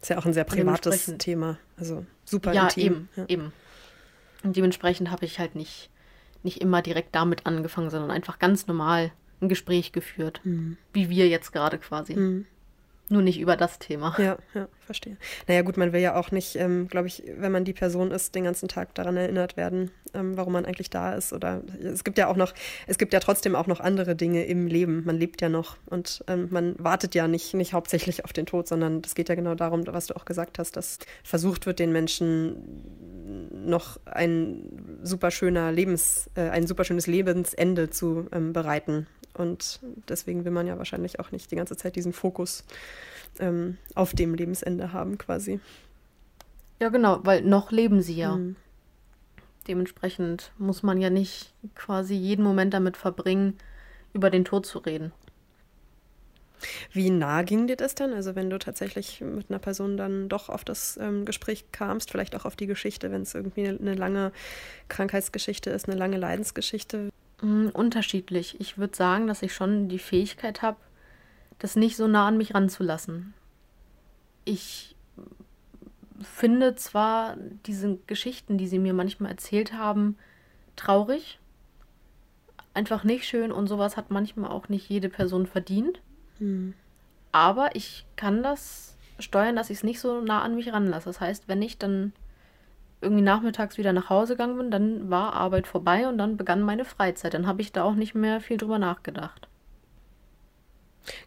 [0.00, 2.84] Ist ja auch ein sehr privates Thema, also super ja, intim.
[2.84, 3.52] Eben, ja, eben.
[4.44, 5.90] Und dementsprechend habe ich halt nicht,
[6.42, 10.76] nicht immer direkt damit angefangen, sondern einfach ganz normal ein Gespräch geführt, mhm.
[10.92, 12.14] wie wir jetzt gerade quasi.
[12.14, 12.46] Mhm.
[13.10, 14.14] Nur nicht über das Thema.
[14.18, 15.16] Ja, ja, verstehe.
[15.46, 18.34] Naja, gut, man will ja auch nicht, ähm, glaube ich, wenn man die Person ist,
[18.34, 21.32] den ganzen Tag daran erinnert werden, ähm, warum man eigentlich da ist.
[21.32, 22.52] Oder es gibt ja auch noch,
[22.86, 25.04] es gibt ja trotzdem auch noch andere Dinge im Leben.
[25.06, 28.68] Man lebt ja noch und ähm, man wartet ja nicht, nicht hauptsächlich auf den Tod,
[28.68, 31.92] sondern es geht ja genau darum, was du auch gesagt hast, dass versucht wird, den
[31.92, 32.56] Menschen
[33.52, 39.06] noch ein super schöner Lebens, äh, ein super schönes Lebensende zu ähm, bereiten.
[39.38, 42.64] Und deswegen will man ja wahrscheinlich auch nicht die ganze Zeit diesen Fokus
[43.38, 45.60] ähm, auf dem Lebensende haben, quasi.
[46.80, 48.36] Ja, genau, weil noch leben sie ja.
[48.36, 48.56] Mhm.
[49.66, 53.58] Dementsprechend muss man ja nicht quasi jeden Moment damit verbringen,
[54.14, 55.12] über den Tod zu reden.
[56.92, 58.12] Wie nah ging dir das dann?
[58.12, 62.34] Also wenn du tatsächlich mit einer Person dann doch auf das ähm, Gespräch kamst, vielleicht
[62.34, 64.32] auch auf die Geschichte, wenn es irgendwie eine, eine lange
[64.88, 67.10] Krankheitsgeschichte ist, eine lange Leidensgeschichte.
[67.40, 68.60] Mm, unterschiedlich.
[68.60, 70.78] Ich würde sagen, dass ich schon die Fähigkeit habe,
[71.58, 73.34] das nicht so nah an mich ranzulassen.
[74.44, 74.96] Ich
[76.20, 80.16] finde zwar diese Geschichten, die sie mir manchmal erzählt haben,
[80.76, 81.38] traurig,
[82.74, 86.00] einfach nicht schön und sowas hat manchmal auch nicht jede Person verdient.
[86.38, 86.74] Hm.
[87.32, 91.06] Aber ich kann das steuern, dass ich es nicht so nah an mich ranlasse.
[91.06, 92.12] Das heißt, wenn ich dann
[93.00, 96.84] irgendwie nachmittags wieder nach Hause gegangen bin, dann war Arbeit vorbei und dann begann meine
[96.84, 97.34] Freizeit.
[97.34, 99.48] Dann habe ich da auch nicht mehr viel drüber nachgedacht.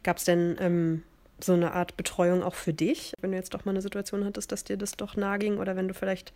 [0.03, 1.03] Gab es denn ähm,
[1.39, 4.51] so eine Art Betreuung auch für dich, wenn du jetzt doch mal eine Situation hattest,
[4.51, 6.33] dass dir das doch nahe ging oder wenn du vielleicht,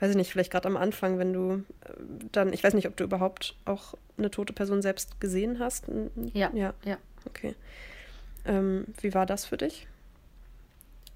[0.00, 1.92] weiß ich nicht, vielleicht gerade am Anfang, wenn du äh,
[2.32, 5.86] dann, ich weiß nicht, ob du überhaupt auch eine tote Person selbst gesehen hast?
[6.32, 6.50] Ja.
[6.54, 6.98] Ja, ja.
[7.26, 7.54] Okay.
[8.44, 9.86] Ähm, wie war das für dich?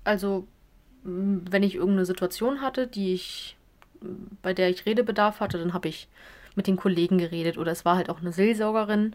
[0.04, 0.46] Also
[1.02, 3.56] wenn ich irgendeine Situation hatte, die ich,
[4.42, 6.08] bei der ich Redebedarf hatte, dann habe ich
[6.54, 7.58] mit den Kollegen geredet.
[7.58, 9.14] Oder es war halt auch eine Seelsorgerin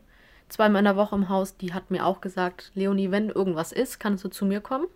[0.50, 4.00] zweimal in der Woche im Haus, die hat mir auch gesagt, Leonie, wenn irgendwas ist,
[4.00, 4.88] kannst du zu mir kommen.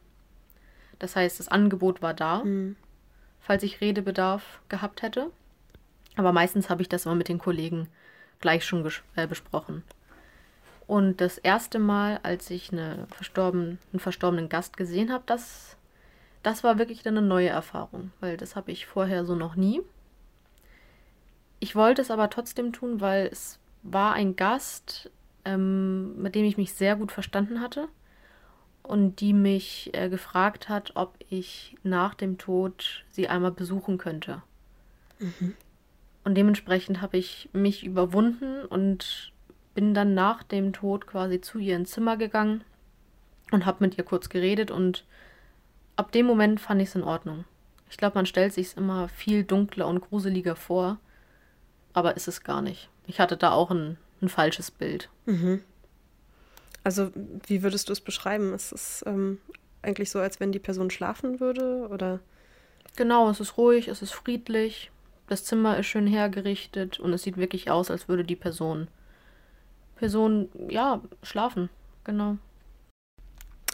[0.99, 2.75] Das heißt, das Angebot war da, mhm.
[3.39, 5.31] falls ich Redebedarf gehabt hätte.
[6.15, 7.87] Aber meistens habe ich das immer mit den Kollegen
[8.41, 9.83] gleich schon äh, besprochen.
[10.87, 15.77] Und das erste Mal, als ich eine verstorben, einen verstorbenen Gast gesehen habe, das
[16.43, 19.81] das war wirklich dann eine neue Erfahrung, weil das habe ich vorher so noch nie.
[21.59, 25.11] Ich wollte es aber trotzdem tun, weil es war ein Gast,
[25.45, 27.89] ähm, mit dem ich mich sehr gut verstanden hatte
[28.83, 34.41] und die mich äh, gefragt hat, ob ich nach dem Tod sie einmal besuchen könnte.
[35.19, 35.55] Mhm.
[36.23, 39.31] Und dementsprechend habe ich mich überwunden und
[39.73, 42.63] bin dann nach dem Tod quasi zu ihr ins Zimmer gegangen
[43.51, 45.05] und habe mit ihr kurz geredet und
[45.99, 47.43] ab dem Moment fand ich es in Ordnung.
[47.89, 50.97] Ich glaube, man stellt sich es immer viel dunkler und gruseliger vor,
[51.91, 52.89] aber ist es gar nicht.
[53.05, 55.09] Ich hatte da auch ein, ein falsches Bild.
[55.25, 55.61] Mhm.
[56.85, 57.11] Also,
[57.47, 58.53] wie würdest du es beschreiben?
[58.53, 59.39] Ist es ähm,
[59.81, 62.21] eigentlich so, als wenn die Person schlafen würde, oder?
[62.95, 64.91] Genau, es ist ruhig, es ist friedlich,
[65.27, 68.87] das Zimmer ist schön hergerichtet und es sieht wirklich aus, als würde die Person,
[69.97, 71.69] Person, ja, schlafen.
[72.05, 72.37] Genau.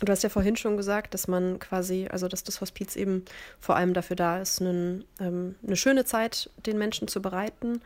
[0.01, 3.23] Du hast ja vorhin schon gesagt, dass man quasi, also dass das Hospiz eben
[3.60, 7.81] vor allem dafür da ist, einen, ähm, eine schöne Zeit den Menschen zu bereiten.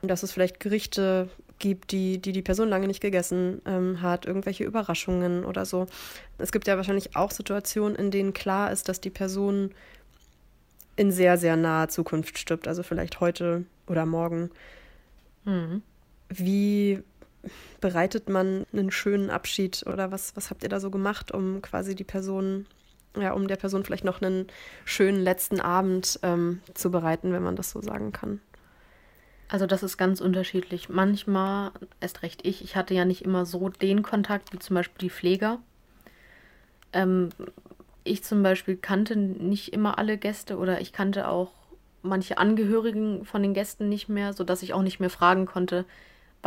[0.00, 4.26] Und dass es vielleicht Gerichte gibt, die die, die Person lange nicht gegessen ähm, hat,
[4.26, 5.86] irgendwelche Überraschungen oder so.
[6.38, 9.72] Es gibt ja wahrscheinlich auch Situationen, in denen klar ist, dass die Person
[10.94, 14.50] in sehr, sehr naher Zukunft stirbt, also vielleicht heute oder morgen.
[15.44, 15.82] Mhm.
[16.28, 17.02] Wie
[17.80, 21.94] bereitet man einen schönen Abschied oder was, was habt ihr da so gemacht, um quasi
[21.94, 22.66] die Person,
[23.16, 24.46] ja, um der Person vielleicht noch einen
[24.84, 28.40] schönen letzten Abend ähm, zu bereiten, wenn man das so sagen kann?
[29.48, 30.88] Also das ist ganz unterschiedlich.
[30.88, 35.08] Manchmal, erst recht ich, ich hatte ja nicht immer so den Kontakt wie zum Beispiel
[35.08, 35.58] die Pfleger.
[36.92, 37.30] Ähm,
[38.04, 41.52] ich zum Beispiel kannte nicht immer alle Gäste oder ich kannte auch
[42.02, 45.84] manche Angehörigen von den Gästen nicht mehr, sodass ich auch nicht mehr fragen konnte,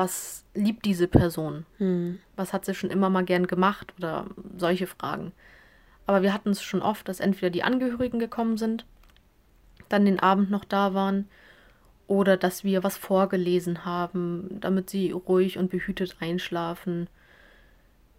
[0.02, 1.66] was liebt diese Person?
[1.78, 2.18] Hm.
[2.36, 4.26] Was hat sie schon immer mal gern gemacht oder
[4.58, 5.32] solche Fragen.
[6.08, 8.86] Aber wir hatten es schon oft, dass entweder die Angehörigen gekommen sind,
[9.90, 11.30] dann den Abend noch da waren
[12.08, 17.08] oder dass wir was vorgelesen haben, damit sie ruhig und behütet einschlafen.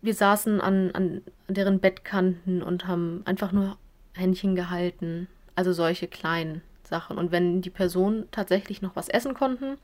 [0.02, 3.76] Wir saßen an, an deren Bettkanten und haben einfach nur
[4.14, 5.26] Händchen gehalten.
[5.56, 7.18] Also solche kleinen Sachen.
[7.18, 9.78] Und wenn die Personen tatsächlich noch was essen konnten,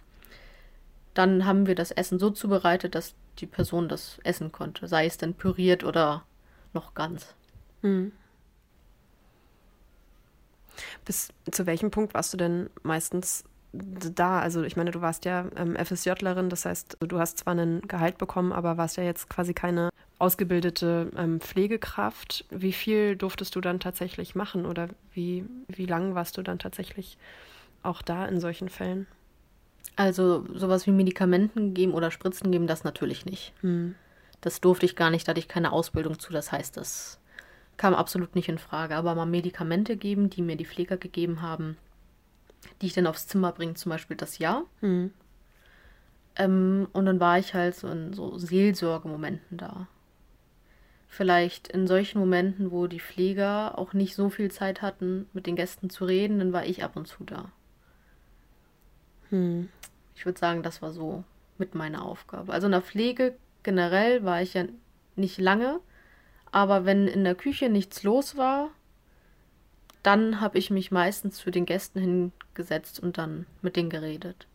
[1.18, 4.86] dann haben wir das Essen so zubereitet, dass die Person das essen konnte.
[4.86, 6.24] Sei es denn püriert oder
[6.72, 7.34] noch ganz.
[7.82, 8.12] Hm.
[11.04, 14.38] Bis zu welchem Punkt warst du denn meistens da?
[14.38, 18.16] Also ich meine, du warst ja ähm, FSJlerin, das heißt, du hast zwar einen Gehalt
[18.18, 22.44] bekommen, aber warst ja jetzt quasi keine ausgebildete ähm, Pflegekraft.
[22.50, 27.18] Wie viel durftest du dann tatsächlich machen oder wie, wie lang warst du dann tatsächlich
[27.82, 29.08] auch da in solchen Fällen?
[29.96, 33.52] Also sowas wie Medikamenten geben oder Spritzen geben, das natürlich nicht.
[33.62, 33.94] Hm.
[34.40, 36.32] Das durfte ich gar nicht, da hatte ich keine Ausbildung zu.
[36.32, 37.18] Das heißt, das
[37.76, 38.94] kam absolut nicht in Frage.
[38.94, 41.76] Aber mal Medikamente geben, die mir die Pfleger gegeben haben,
[42.80, 44.64] die ich dann aufs Zimmer bringe, zum Beispiel das Jahr.
[44.80, 45.12] Hm.
[46.36, 49.88] Ähm, und dann war ich halt so in so Seelsorgemomenten da.
[51.08, 55.56] Vielleicht in solchen Momenten, wo die Pfleger auch nicht so viel Zeit hatten, mit den
[55.56, 57.50] Gästen zu reden, dann war ich ab und zu da.
[59.30, 59.68] Hm.
[60.14, 61.24] Ich würde sagen, das war so
[61.58, 62.52] mit meiner Aufgabe.
[62.52, 64.64] Also in der Pflege generell war ich ja
[65.16, 65.80] nicht lange,
[66.50, 68.70] aber wenn in der Küche nichts los war,
[70.02, 74.46] dann habe ich mich meistens zu den Gästen hingesetzt und dann mit denen geredet.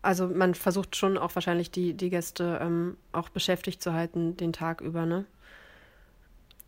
[0.00, 4.52] Also man versucht schon auch wahrscheinlich die, die Gäste ähm, auch beschäftigt zu halten den
[4.52, 5.26] Tag über, ne?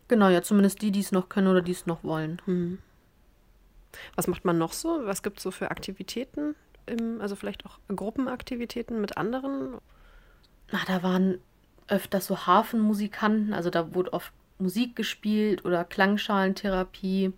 [0.07, 2.41] Genau, ja, zumindest die, die es noch können oder die es noch wollen.
[2.45, 2.77] Hm.
[4.15, 5.01] Was macht man noch so?
[5.03, 6.55] Was gibt es so für Aktivitäten?
[6.85, 9.77] Im, also vielleicht auch Gruppenaktivitäten mit anderen?
[10.71, 11.39] Na, da waren
[11.87, 17.33] öfters so Hafenmusikanten, also da wurde oft Musik gespielt oder Klangschalentherapie.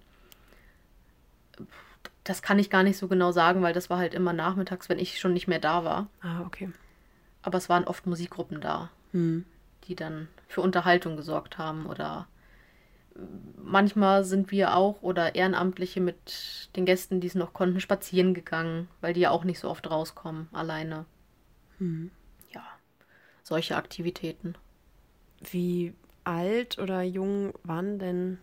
[2.24, 5.00] Das kann ich gar nicht so genau sagen, weil das war halt immer nachmittags, wenn
[5.00, 6.08] ich schon nicht mehr da war.
[6.22, 6.70] Ah, okay.
[7.42, 9.46] Aber es waren oft Musikgruppen da, Hm.
[9.86, 12.28] die dann für Unterhaltung gesorgt haben oder
[13.58, 18.88] manchmal sind wir auch oder Ehrenamtliche mit den Gästen, die es noch konnten, spazieren gegangen,
[19.02, 21.06] weil die ja auch nicht so oft rauskommen, alleine.
[21.78, 22.12] Hm.
[22.52, 22.64] Ja,
[23.44, 24.56] solche Aktivitäten.
[25.52, 28.40] Wie alt oder jung waren denn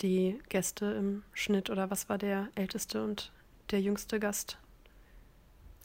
[0.00, 3.32] die Gäste im Schnitt oder was war der älteste und
[3.70, 4.58] der jüngste Gast?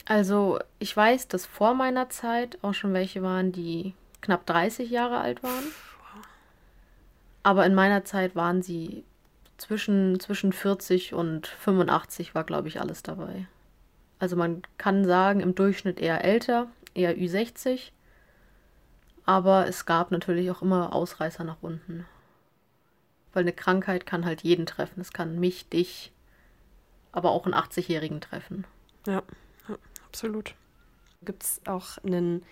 [0.04, 5.18] Also, ich weiß, dass vor meiner Zeit auch schon welche waren, die knapp 30 Jahre
[5.18, 5.64] alt waren.
[7.46, 9.04] Aber in meiner Zeit waren sie
[9.56, 13.46] zwischen, zwischen 40 und 85 war, glaube ich, alles dabei.
[14.18, 17.92] Also man kann sagen, im Durchschnitt eher älter, eher Ü60.
[19.26, 22.04] Aber es gab natürlich auch immer Ausreißer nach unten.
[23.32, 25.00] Weil eine Krankheit kann halt jeden treffen.
[25.00, 26.10] Es kann mich, dich,
[27.12, 28.66] aber auch einen 80-Jährigen treffen.
[29.06, 29.22] Ja,
[29.68, 30.56] ja absolut.
[31.22, 32.42] Gibt es auch einen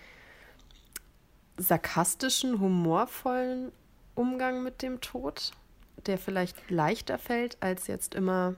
[1.57, 3.73] sarkastischen, humorvollen
[4.15, 5.51] Umgang mit dem Tod,
[6.05, 8.55] der vielleicht leichter fällt, als jetzt immer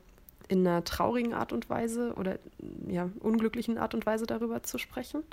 [0.47, 2.39] in einer traurigen Art und Weise oder
[2.87, 5.23] ja, unglücklichen Art und Weise darüber zu sprechen?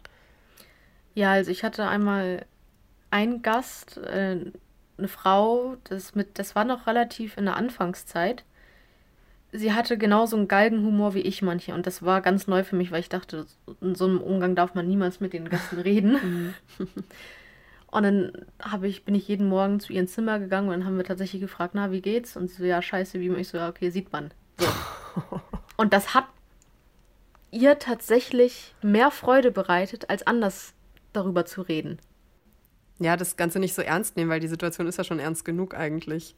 [1.14, 2.44] Ja, also ich hatte einmal
[3.10, 4.40] einen Gast, äh,
[4.96, 8.44] eine Frau, das mit, das war noch relativ in der Anfangszeit.
[9.52, 12.90] Sie hatte genauso einen Galgenhumor wie ich manche und das war ganz neu für mich,
[12.90, 13.46] weil ich dachte,
[13.80, 16.54] in so einem Umgang darf man niemals mit den Gästen reden.
[17.94, 20.96] Und dann habe ich, bin ich jeden Morgen zu ihrem Zimmer gegangen und dann haben
[20.96, 22.37] wir tatsächlich gefragt, na, wie geht's?
[22.37, 23.38] Und sie so, ja, scheiße, wie immer.
[23.38, 24.33] Ich so, ja, okay, sieht man.
[24.59, 24.66] So.
[25.76, 26.24] und das hat
[27.52, 30.74] ihr tatsächlich mehr Freude bereitet, als anders
[31.12, 32.00] darüber zu reden.
[32.98, 35.76] Ja, das Ganze nicht so ernst nehmen, weil die Situation ist ja schon ernst genug
[35.76, 36.35] eigentlich.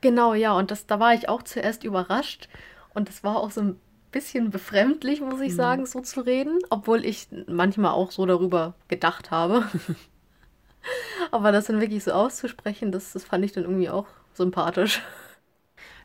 [0.00, 2.48] Genau, ja, und das, da war ich auch zuerst überrascht.
[2.94, 3.80] Und das war auch so ein
[4.12, 9.32] bisschen befremdlich, muss ich sagen, so zu reden, obwohl ich manchmal auch so darüber gedacht
[9.32, 9.64] habe.
[11.30, 15.02] Aber das dann wirklich so auszusprechen, das, das fand ich dann irgendwie auch sympathisch.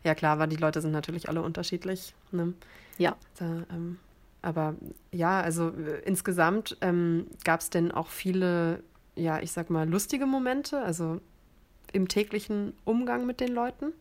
[0.03, 2.13] Ja, klar, aber die Leute sind natürlich alle unterschiedlich.
[2.31, 2.53] Ne?
[2.97, 3.17] Ja.
[3.37, 3.99] Da, ähm,
[4.41, 4.75] aber
[5.11, 8.81] ja, also äh, insgesamt ähm, gab es denn auch viele,
[9.15, 11.19] ja, ich sag mal, lustige Momente, also
[11.91, 13.91] im täglichen Umgang mit den Leuten?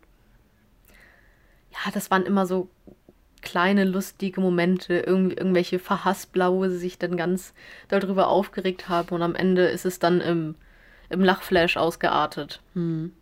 [1.73, 2.69] Ja, das waren immer so
[3.43, 7.55] kleine lustige Momente, irgendw irgendwelche sie sich dann ganz
[7.89, 10.55] darüber aufgeregt haben und am Ende ist es dann im,
[11.11, 12.63] im Lachflash ausgeartet.
[12.75, 13.13] Hm.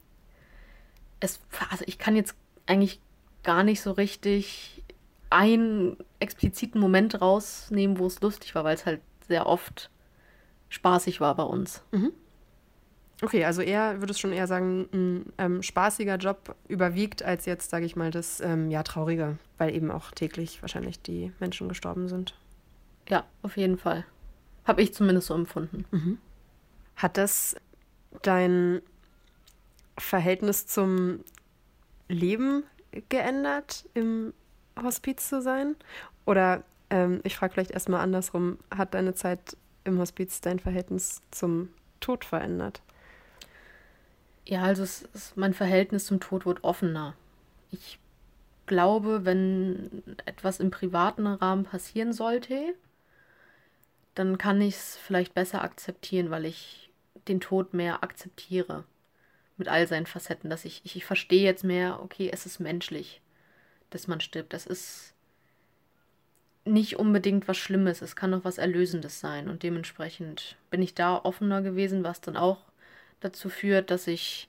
[1.21, 2.35] Es, also ich kann jetzt
[2.67, 3.01] eigentlich
[3.43, 4.83] gar nicht so richtig
[5.31, 9.91] einen expliziten Moment rausnehmen, wo es lustig war, weil es halt sehr oft
[10.69, 11.83] spaßig war bei uns.
[11.93, 12.13] Mhm.
[13.23, 17.87] Okay, also eher, würdest schon eher sagen, ein ähm, spaßiger Job überwiegt als jetzt, sage
[17.87, 22.35] ich mal, das ähm, ja traurige, weil eben auch täglich wahrscheinlich die Menschen gestorben sind.
[23.09, 24.05] Ja, auf jeden Fall.
[24.65, 25.87] Habe ich zumindest so empfunden.
[25.93, 26.19] Mhm.
[26.97, 27.57] Hat das
[28.23, 28.83] dein
[29.99, 31.21] Verhältnis zum
[32.09, 32.65] Leben
[33.09, 34.33] geändert, im
[34.81, 35.77] Hospiz zu sein?
[36.25, 41.71] Oder ähm, ich frage vielleicht erstmal andersrum, hat deine Zeit im Hospiz dein Verhältnis zum
[42.01, 42.83] Tod verändert?
[44.45, 47.15] Ja, also es ist, mein Verhältnis zum Tod wird offener.
[47.71, 47.99] Ich
[48.67, 52.75] glaube, wenn etwas im privaten Rahmen passieren sollte,
[54.15, 56.86] dann kann ich es vielleicht besser akzeptieren, weil ich
[57.29, 58.85] den Tod mehr akzeptiere.
[59.57, 63.21] Mit all seinen Facetten, dass ich, ich, ich verstehe jetzt mehr, okay, es ist menschlich,
[63.91, 64.53] dass man stirbt.
[64.53, 65.15] Das ist
[66.67, 69.49] nicht unbedingt was Schlimmes, es kann auch was Erlösendes sein.
[69.49, 72.59] Und dementsprechend bin ich da offener gewesen, was dann auch
[73.21, 74.49] dazu führt, dass ich,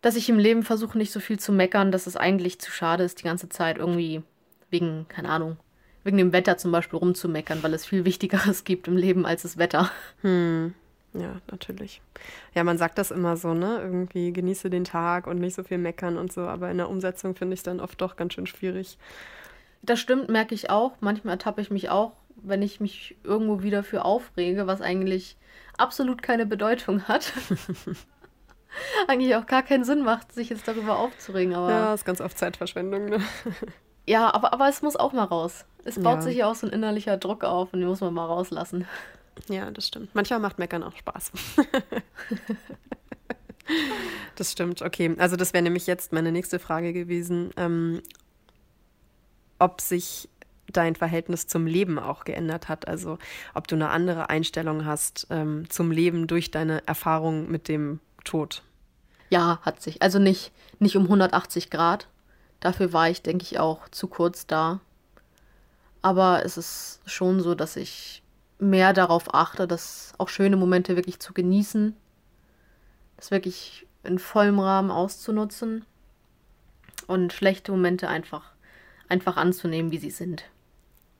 [0.00, 3.04] dass ich im Leben versuche, nicht so viel zu meckern, dass es eigentlich zu schade
[3.04, 4.22] ist, die ganze Zeit irgendwie
[4.70, 5.56] wegen, keine Ahnung,
[6.02, 9.58] wegen dem Wetter zum Beispiel rumzumeckern, weil es viel Wichtigeres gibt im Leben als das
[9.58, 9.90] Wetter.
[10.22, 10.74] Hm.
[11.14, 12.02] Ja, natürlich.
[12.54, 13.78] Ja, man sagt das immer so, ne?
[13.80, 17.36] Irgendwie genieße den Tag und nicht so viel meckern und so, aber in der Umsetzung
[17.36, 18.98] finde ich es dann oft doch ganz schön schwierig.
[19.82, 20.92] Das stimmt, merke ich auch.
[21.00, 25.36] Manchmal ertappe ich mich auch, wenn ich mich irgendwo wieder für aufrege, was eigentlich
[25.78, 27.32] absolut keine Bedeutung hat.
[29.06, 31.54] eigentlich auch gar keinen Sinn macht, sich jetzt darüber aufzuregen.
[31.54, 33.06] Aber ja, ist ganz oft Zeitverschwendung.
[33.06, 33.20] Ne?
[34.06, 35.64] ja, aber, aber es muss auch mal raus.
[35.84, 36.22] Es baut ja.
[36.22, 38.86] sich ja auch so ein innerlicher Druck auf und den muss man mal rauslassen.
[39.48, 40.14] Ja, das stimmt.
[40.14, 41.32] Manchmal macht Meckern auch Spaß.
[44.36, 45.14] das stimmt, okay.
[45.18, 48.02] Also das wäre nämlich jetzt meine nächste Frage gewesen, ähm,
[49.58, 50.28] ob sich
[50.72, 52.88] dein Verhältnis zum Leben auch geändert hat.
[52.88, 53.18] Also
[53.54, 58.62] ob du eine andere Einstellung hast ähm, zum Leben durch deine Erfahrung mit dem Tod.
[59.30, 60.02] Ja, hat sich.
[60.02, 62.08] Also nicht, nicht um 180 Grad.
[62.60, 64.80] Dafür war ich, denke ich, auch zu kurz da.
[66.02, 68.22] Aber es ist schon so, dass ich
[68.64, 71.96] mehr darauf achte, dass auch schöne Momente wirklich zu genießen.
[73.16, 75.84] Das wirklich in vollem Rahmen auszunutzen.
[77.06, 78.52] Und schlechte Momente einfach,
[79.08, 80.44] einfach anzunehmen, wie sie sind.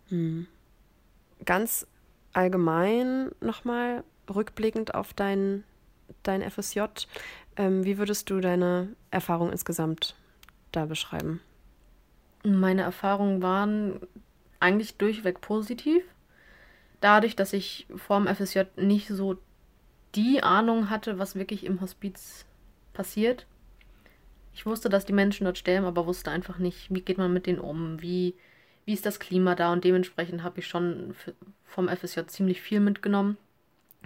[0.09, 0.46] Hm.
[1.44, 1.87] Ganz
[2.33, 4.02] allgemein nochmal
[4.33, 5.64] rückblickend auf dein,
[6.22, 6.80] dein FSJ,
[7.57, 10.14] ähm, wie würdest du deine Erfahrung insgesamt
[10.72, 11.40] da beschreiben?
[12.42, 14.00] Meine Erfahrungen waren
[14.61, 16.02] eigentlich durchweg positiv.
[17.05, 19.37] Dadurch, dass ich vor dem FSJ nicht so
[20.14, 22.47] die Ahnung hatte, was wirklich im Hospiz
[22.95, 23.47] passiert.
[24.55, 27.45] Ich wusste, dass die Menschen dort sterben, aber wusste einfach nicht, wie geht man mit
[27.47, 28.35] denen um, wie
[28.87, 31.14] wie ist das Klima da und dementsprechend habe ich schon
[31.64, 33.37] vom FSJ ziemlich viel mitgenommen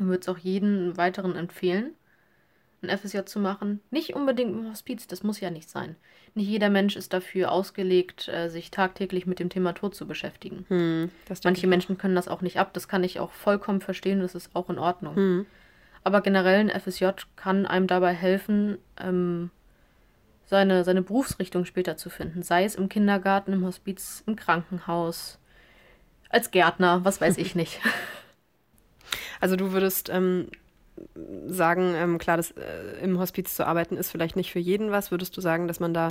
[0.00, 1.94] und würde es auch jedem weiteren empfehlen,
[2.82, 3.80] ein FSJ zu machen.
[3.90, 5.96] Nicht unbedingt im Hospiz, das muss ja nicht sein.
[6.34, 10.64] Nicht jeder Mensch ist dafür ausgelegt, äh, sich tagtäglich mit dem Thema Tod zu beschäftigen.
[10.68, 11.10] Hm,
[11.44, 14.54] Manche Menschen können das auch nicht ab, das kann ich auch vollkommen verstehen, das ist
[14.54, 15.16] auch in Ordnung.
[15.16, 15.46] Hm.
[16.04, 19.50] Aber generell ein FSJ kann einem dabei helfen, ähm,
[20.46, 22.42] seine, seine Berufsrichtung später zu finden.
[22.42, 25.38] Sei es im Kindergarten, im Hospiz, im Krankenhaus,
[26.30, 27.80] als Gärtner, was weiß ich nicht.
[29.40, 30.48] Also du würdest ähm,
[31.46, 35.10] sagen, ähm, klar, das, äh, im Hospiz zu arbeiten ist vielleicht nicht für jeden was.
[35.10, 36.10] Würdest du sagen, dass man da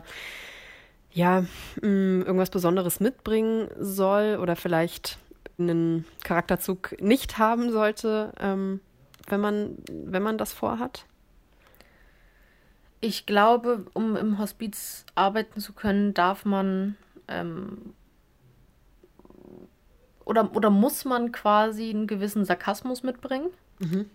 [1.12, 1.42] ja
[1.82, 5.18] mh, mm, irgendwas Besonderes mitbringen soll oder vielleicht
[5.58, 8.80] einen Charakterzug nicht haben sollte, ähm,
[9.28, 11.06] wenn man wenn man das vorhat?
[13.00, 16.96] Ich glaube, um im Hospiz arbeiten zu können, darf man
[17.28, 17.94] ähm,
[20.28, 23.50] oder, oder muss man quasi einen gewissen Sarkasmus mitbringen.
[23.80, 24.10] Mhm.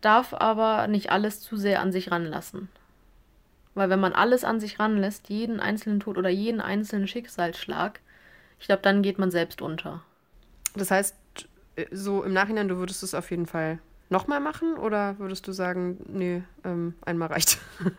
[0.00, 2.68] Darf aber nicht alles zu sehr an sich ranlassen.
[3.74, 8.00] Weil wenn man alles an sich ranlässt, jeden einzelnen Tod oder jeden einzelnen Schicksalsschlag,
[8.58, 10.02] ich glaube, dann geht man selbst unter.
[10.74, 11.16] Das heißt,
[11.90, 15.98] so im Nachhinein, du würdest es auf jeden Fall nochmal machen oder würdest du sagen,
[16.08, 17.58] nee, ähm, einmal reicht?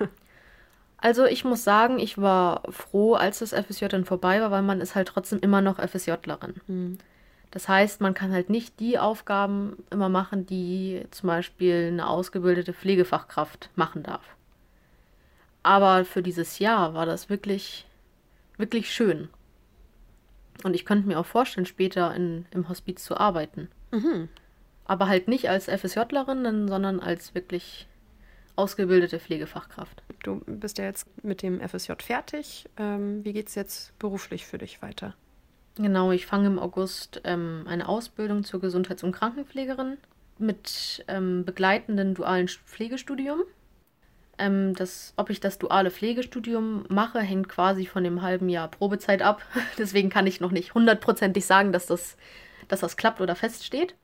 [0.98, 4.82] also ich muss sagen, ich war froh, als das FSJ dann vorbei war, weil man
[4.82, 6.56] ist halt trotzdem immer noch FSJlerin.
[6.68, 6.98] Mhm.
[7.52, 12.74] Das heißt, man kann halt nicht die Aufgaben immer machen, die zum Beispiel eine ausgebildete
[12.74, 14.24] Pflegefachkraft machen darf.
[15.62, 17.86] Aber für dieses Jahr war das wirklich,
[18.58, 19.30] wirklich schön.
[20.64, 23.70] Und ich könnte mir auch vorstellen, später in, im Hospiz zu arbeiten.
[23.92, 24.30] Mhm.
[24.86, 27.88] Aber halt nicht als FSJlerin, sondern als wirklich
[28.56, 30.04] ausgebildete Pflegefachkraft.
[30.24, 32.70] Du bist ja jetzt mit dem FSJ fertig.
[32.78, 35.16] Ähm, wie geht es jetzt beruflich für dich weiter?
[35.76, 39.98] Genau, ich fange im August ähm, eine Ausbildung zur Gesundheits- und Krankenpflegerin
[40.38, 43.42] mit ähm, begleitenden dualen Pflegestudium.
[44.38, 49.22] Ähm, das, ob ich das duale Pflegestudium mache, hängt quasi von dem halben Jahr Probezeit
[49.22, 49.42] ab.
[49.78, 52.18] Deswegen kann ich noch nicht hundertprozentig sagen, dass das,
[52.68, 53.96] dass das klappt oder feststeht.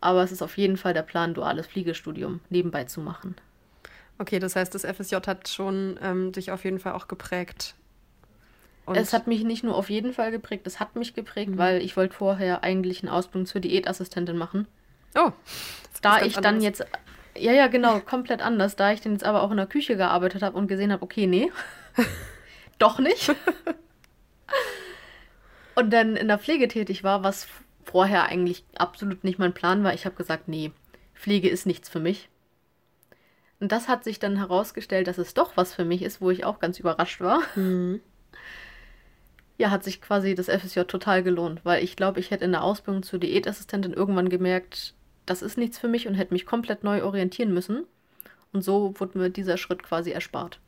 [0.00, 3.36] Aber es ist auf jeden Fall der Plan, duales Pflegestudium nebenbei zu machen.
[4.18, 7.74] Okay, das heißt, das FSJ hat schon ähm, dich auf jeden Fall auch geprägt.
[8.90, 11.58] Und es hat mich nicht nur auf jeden Fall geprägt, es hat mich geprägt, mhm.
[11.58, 14.66] weil ich wollte vorher eigentlich eine Ausbildung zur Diätassistentin machen.
[15.14, 15.32] Oh.
[16.02, 16.84] Da ich dann jetzt
[17.36, 18.76] ja, ja, genau, komplett anders.
[18.76, 21.26] Da ich dann jetzt aber auch in der Küche gearbeitet habe und gesehen habe, okay,
[21.26, 21.50] nee,
[22.78, 23.34] doch nicht.
[25.74, 27.48] und dann in der Pflege tätig war, was
[27.84, 29.94] vorher eigentlich absolut nicht mein Plan war.
[29.94, 30.72] Ich habe gesagt, nee,
[31.14, 32.28] Pflege ist nichts für mich.
[33.60, 36.44] Und das hat sich dann herausgestellt, dass es doch was für mich ist, wo ich
[36.44, 37.42] auch ganz überrascht war.
[37.56, 38.00] Mhm.
[39.60, 42.62] Ja, hat sich quasi das FSJ total gelohnt, weil ich glaube, ich hätte in der
[42.62, 44.94] Ausbildung zur Diätassistentin irgendwann gemerkt,
[45.26, 47.84] das ist nichts für mich und hätte mich komplett neu orientieren müssen.
[48.54, 50.60] Und so wurde mir dieser Schritt quasi erspart.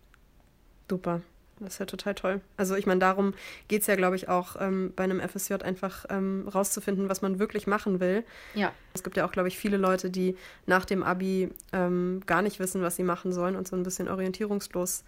[0.90, 1.22] Super.
[1.58, 2.42] Das ist ja total toll.
[2.58, 3.32] Also ich meine, darum
[3.66, 7.38] geht es ja, glaube ich, auch ähm, bei einem FSJ einfach ähm, rauszufinden, was man
[7.38, 8.24] wirklich machen will.
[8.52, 8.74] Ja.
[8.92, 10.36] Es gibt ja auch, glaube ich, viele Leute, die
[10.66, 14.08] nach dem ABI ähm, gar nicht wissen, was sie machen sollen und so ein bisschen
[14.08, 15.02] orientierungslos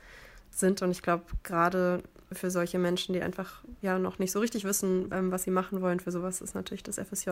[0.51, 0.81] sind.
[0.81, 2.03] Und ich glaube, gerade
[2.35, 5.81] für solche Menschen, die einfach ja noch nicht so richtig wissen, ähm, was sie machen
[5.81, 7.31] wollen, für sowas ist natürlich das FSJ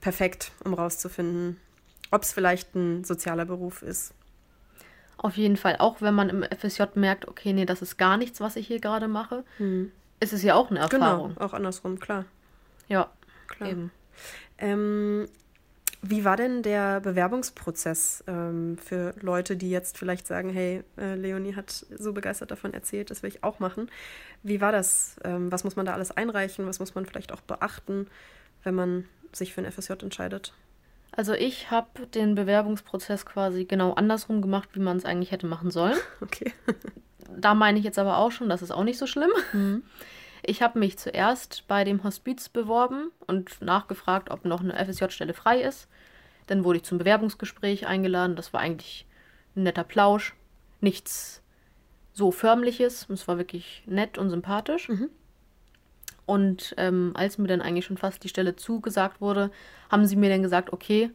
[0.00, 1.58] perfekt, um rauszufinden,
[2.10, 4.14] ob es vielleicht ein sozialer Beruf ist.
[5.16, 8.40] Auf jeden Fall, auch wenn man im FSJ merkt, okay, nee, das ist gar nichts,
[8.40, 9.90] was ich hier gerade mache, hm.
[10.20, 11.34] ist es ja auch eine genau, Erfahrung.
[11.34, 12.24] Genau, auch andersrum, klar.
[12.88, 13.10] Ja,
[13.48, 13.70] klar.
[13.70, 13.90] Eben.
[14.58, 15.28] Ähm,
[16.00, 21.56] wie war denn der Bewerbungsprozess ähm, für Leute, die jetzt vielleicht sagen, hey, äh, Leonie
[21.56, 23.90] hat so begeistert davon erzählt, das will ich auch machen.
[24.42, 25.16] Wie war das?
[25.24, 26.66] Ähm, was muss man da alles einreichen?
[26.66, 28.06] Was muss man vielleicht auch beachten,
[28.62, 30.52] wenn man sich für ein FSJ entscheidet?
[31.10, 35.70] Also ich habe den Bewerbungsprozess quasi genau andersrum gemacht, wie man es eigentlich hätte machen
[35.70, 35.96] sollen.
[36.20, 36.52] Okay.
[37.36, 39.30] da meine ich jetzt aber auch schon, das ist auch nicht so schlimm.
[39.52, 39.82] Mhm.
[40.48, 45.60] Ich habe mich zuerst bei dem Hospiz beworben und nachgefragt, ob noch eine FSJ-Stelle frei
[45.60, 45.88] ist.
[46.46, 48.34] Dann wurde ich zum Bewerbungsgespräch eingeladen.
[48.34, 49.04] Das war eigentlich
[49.54, 50.34] ein netter Plausch.
[50.80, 51.42] Nichts
[52.14, 53.10] so förmliches.
[53.10, 54.88] Es war wirklich nett und sympathisch.
[54.88, 55.10] Mhm.
[56.24, 59.50] Und ähm, als mir dann eigentlich schon fast die Stelle zugesagt wurde,
[59.90, 61.10] haben sie mir dann gesagt, okay,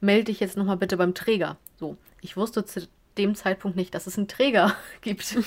[0.00, 1.58] melde dich jetzt nochmal bitte beim Träger.
[1.76, 5.36] So, ich wusste zu dem Zeitpunkt nicht, dass es einen Träger gibt.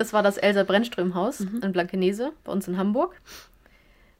[0.00, 1.60] das war das Elsa Brennström-Haus mhm.
[1.62, 3.20] in Blankenese, bei uns in Hamburg.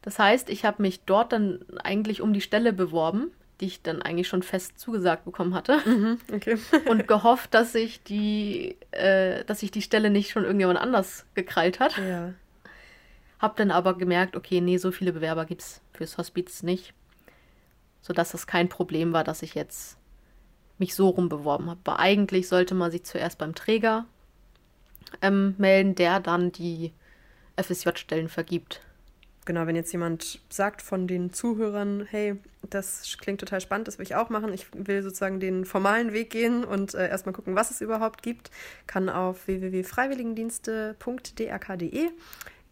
[0.03, 3.31] Das heißt, ich habe mich dort dann eigentlich um die Stelle beworben,
[3.62, 5.78] die ich dann eigentlich schon fest zugesagt bekommen hatte.
[5.87, 6.59] Mhm, okay.
[6.87, 11.81] und gehofft, dass sich die, äh, dass sich die Stelle nicht schon irgendjemand anders gekrallt
[11.81, 11.97] hat.
[11.97, 12.35] Ja.
[13.39, 16.93] Hab dann aber gemerkt, okay, nee, so viele Bewerber gibt es fürs Hospiz nicht.
[18.03, 19.97] Sodass das kein Problem war, dass ich jetzt
[20.76, 21.81] mich so rum beworben habe.
[21.85, 24.05] Aber eigentlich sollte man sich zuerst beim Träger
[25.23, 26.93] ähm, melden, der dann die
[27.57, 28.81] FSJ-Stellen vergibt
[29.51, 32.37] genau, wenn jetzt jemand sagt von den Zuhörern, hey,
[32.69, 36.31] das klingt total spannend, das will ich auch machen, ich will sozusagen den formalen Weg
[36.31, 38.53] gehen und äh, erstmal gucken, was es überhaupt gibt,
[38.87, 42.11] kann auf www.freiwilligendienste.drk.de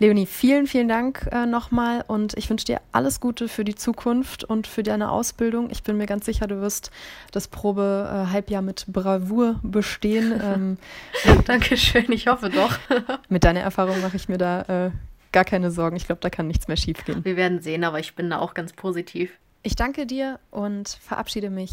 [0.00, 4.42] Leonie, vielen, vielen Dank äh, nochmal und ich wünsche dir alles Gute für die Zukunft
[4.42, 5.70] und für deine Ausbildung.
[5.70, 6.90] Ich bin mir ganz sicher, du wirst
[7.30, 10.32] das Probe-Halbjahr äh, mit Bravour bestehen.
[10.42, 10.78] ähm,
[11.46, 12.76] Dankeschön, ich hoffe doch.
[13.28, 14.90] mit deiner Erfahrung mache ich mir da äh,
[15.30, 15.96] gar keine Sorgen.
[15.96, 17.24] Ich glaube, da kann nichts mehr schiefgehen.
[17.24, 19.30] Wir werden sehen, aber ich bin da auch ganz positiv.
[19.62, 21.72] Ich danke dir und verabschiede mich.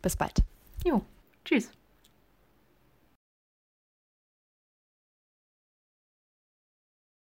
[0.00, 0.38] Bis bald.
[0.84, 1.02] Jo,
[1.44, 1.70] tschüss.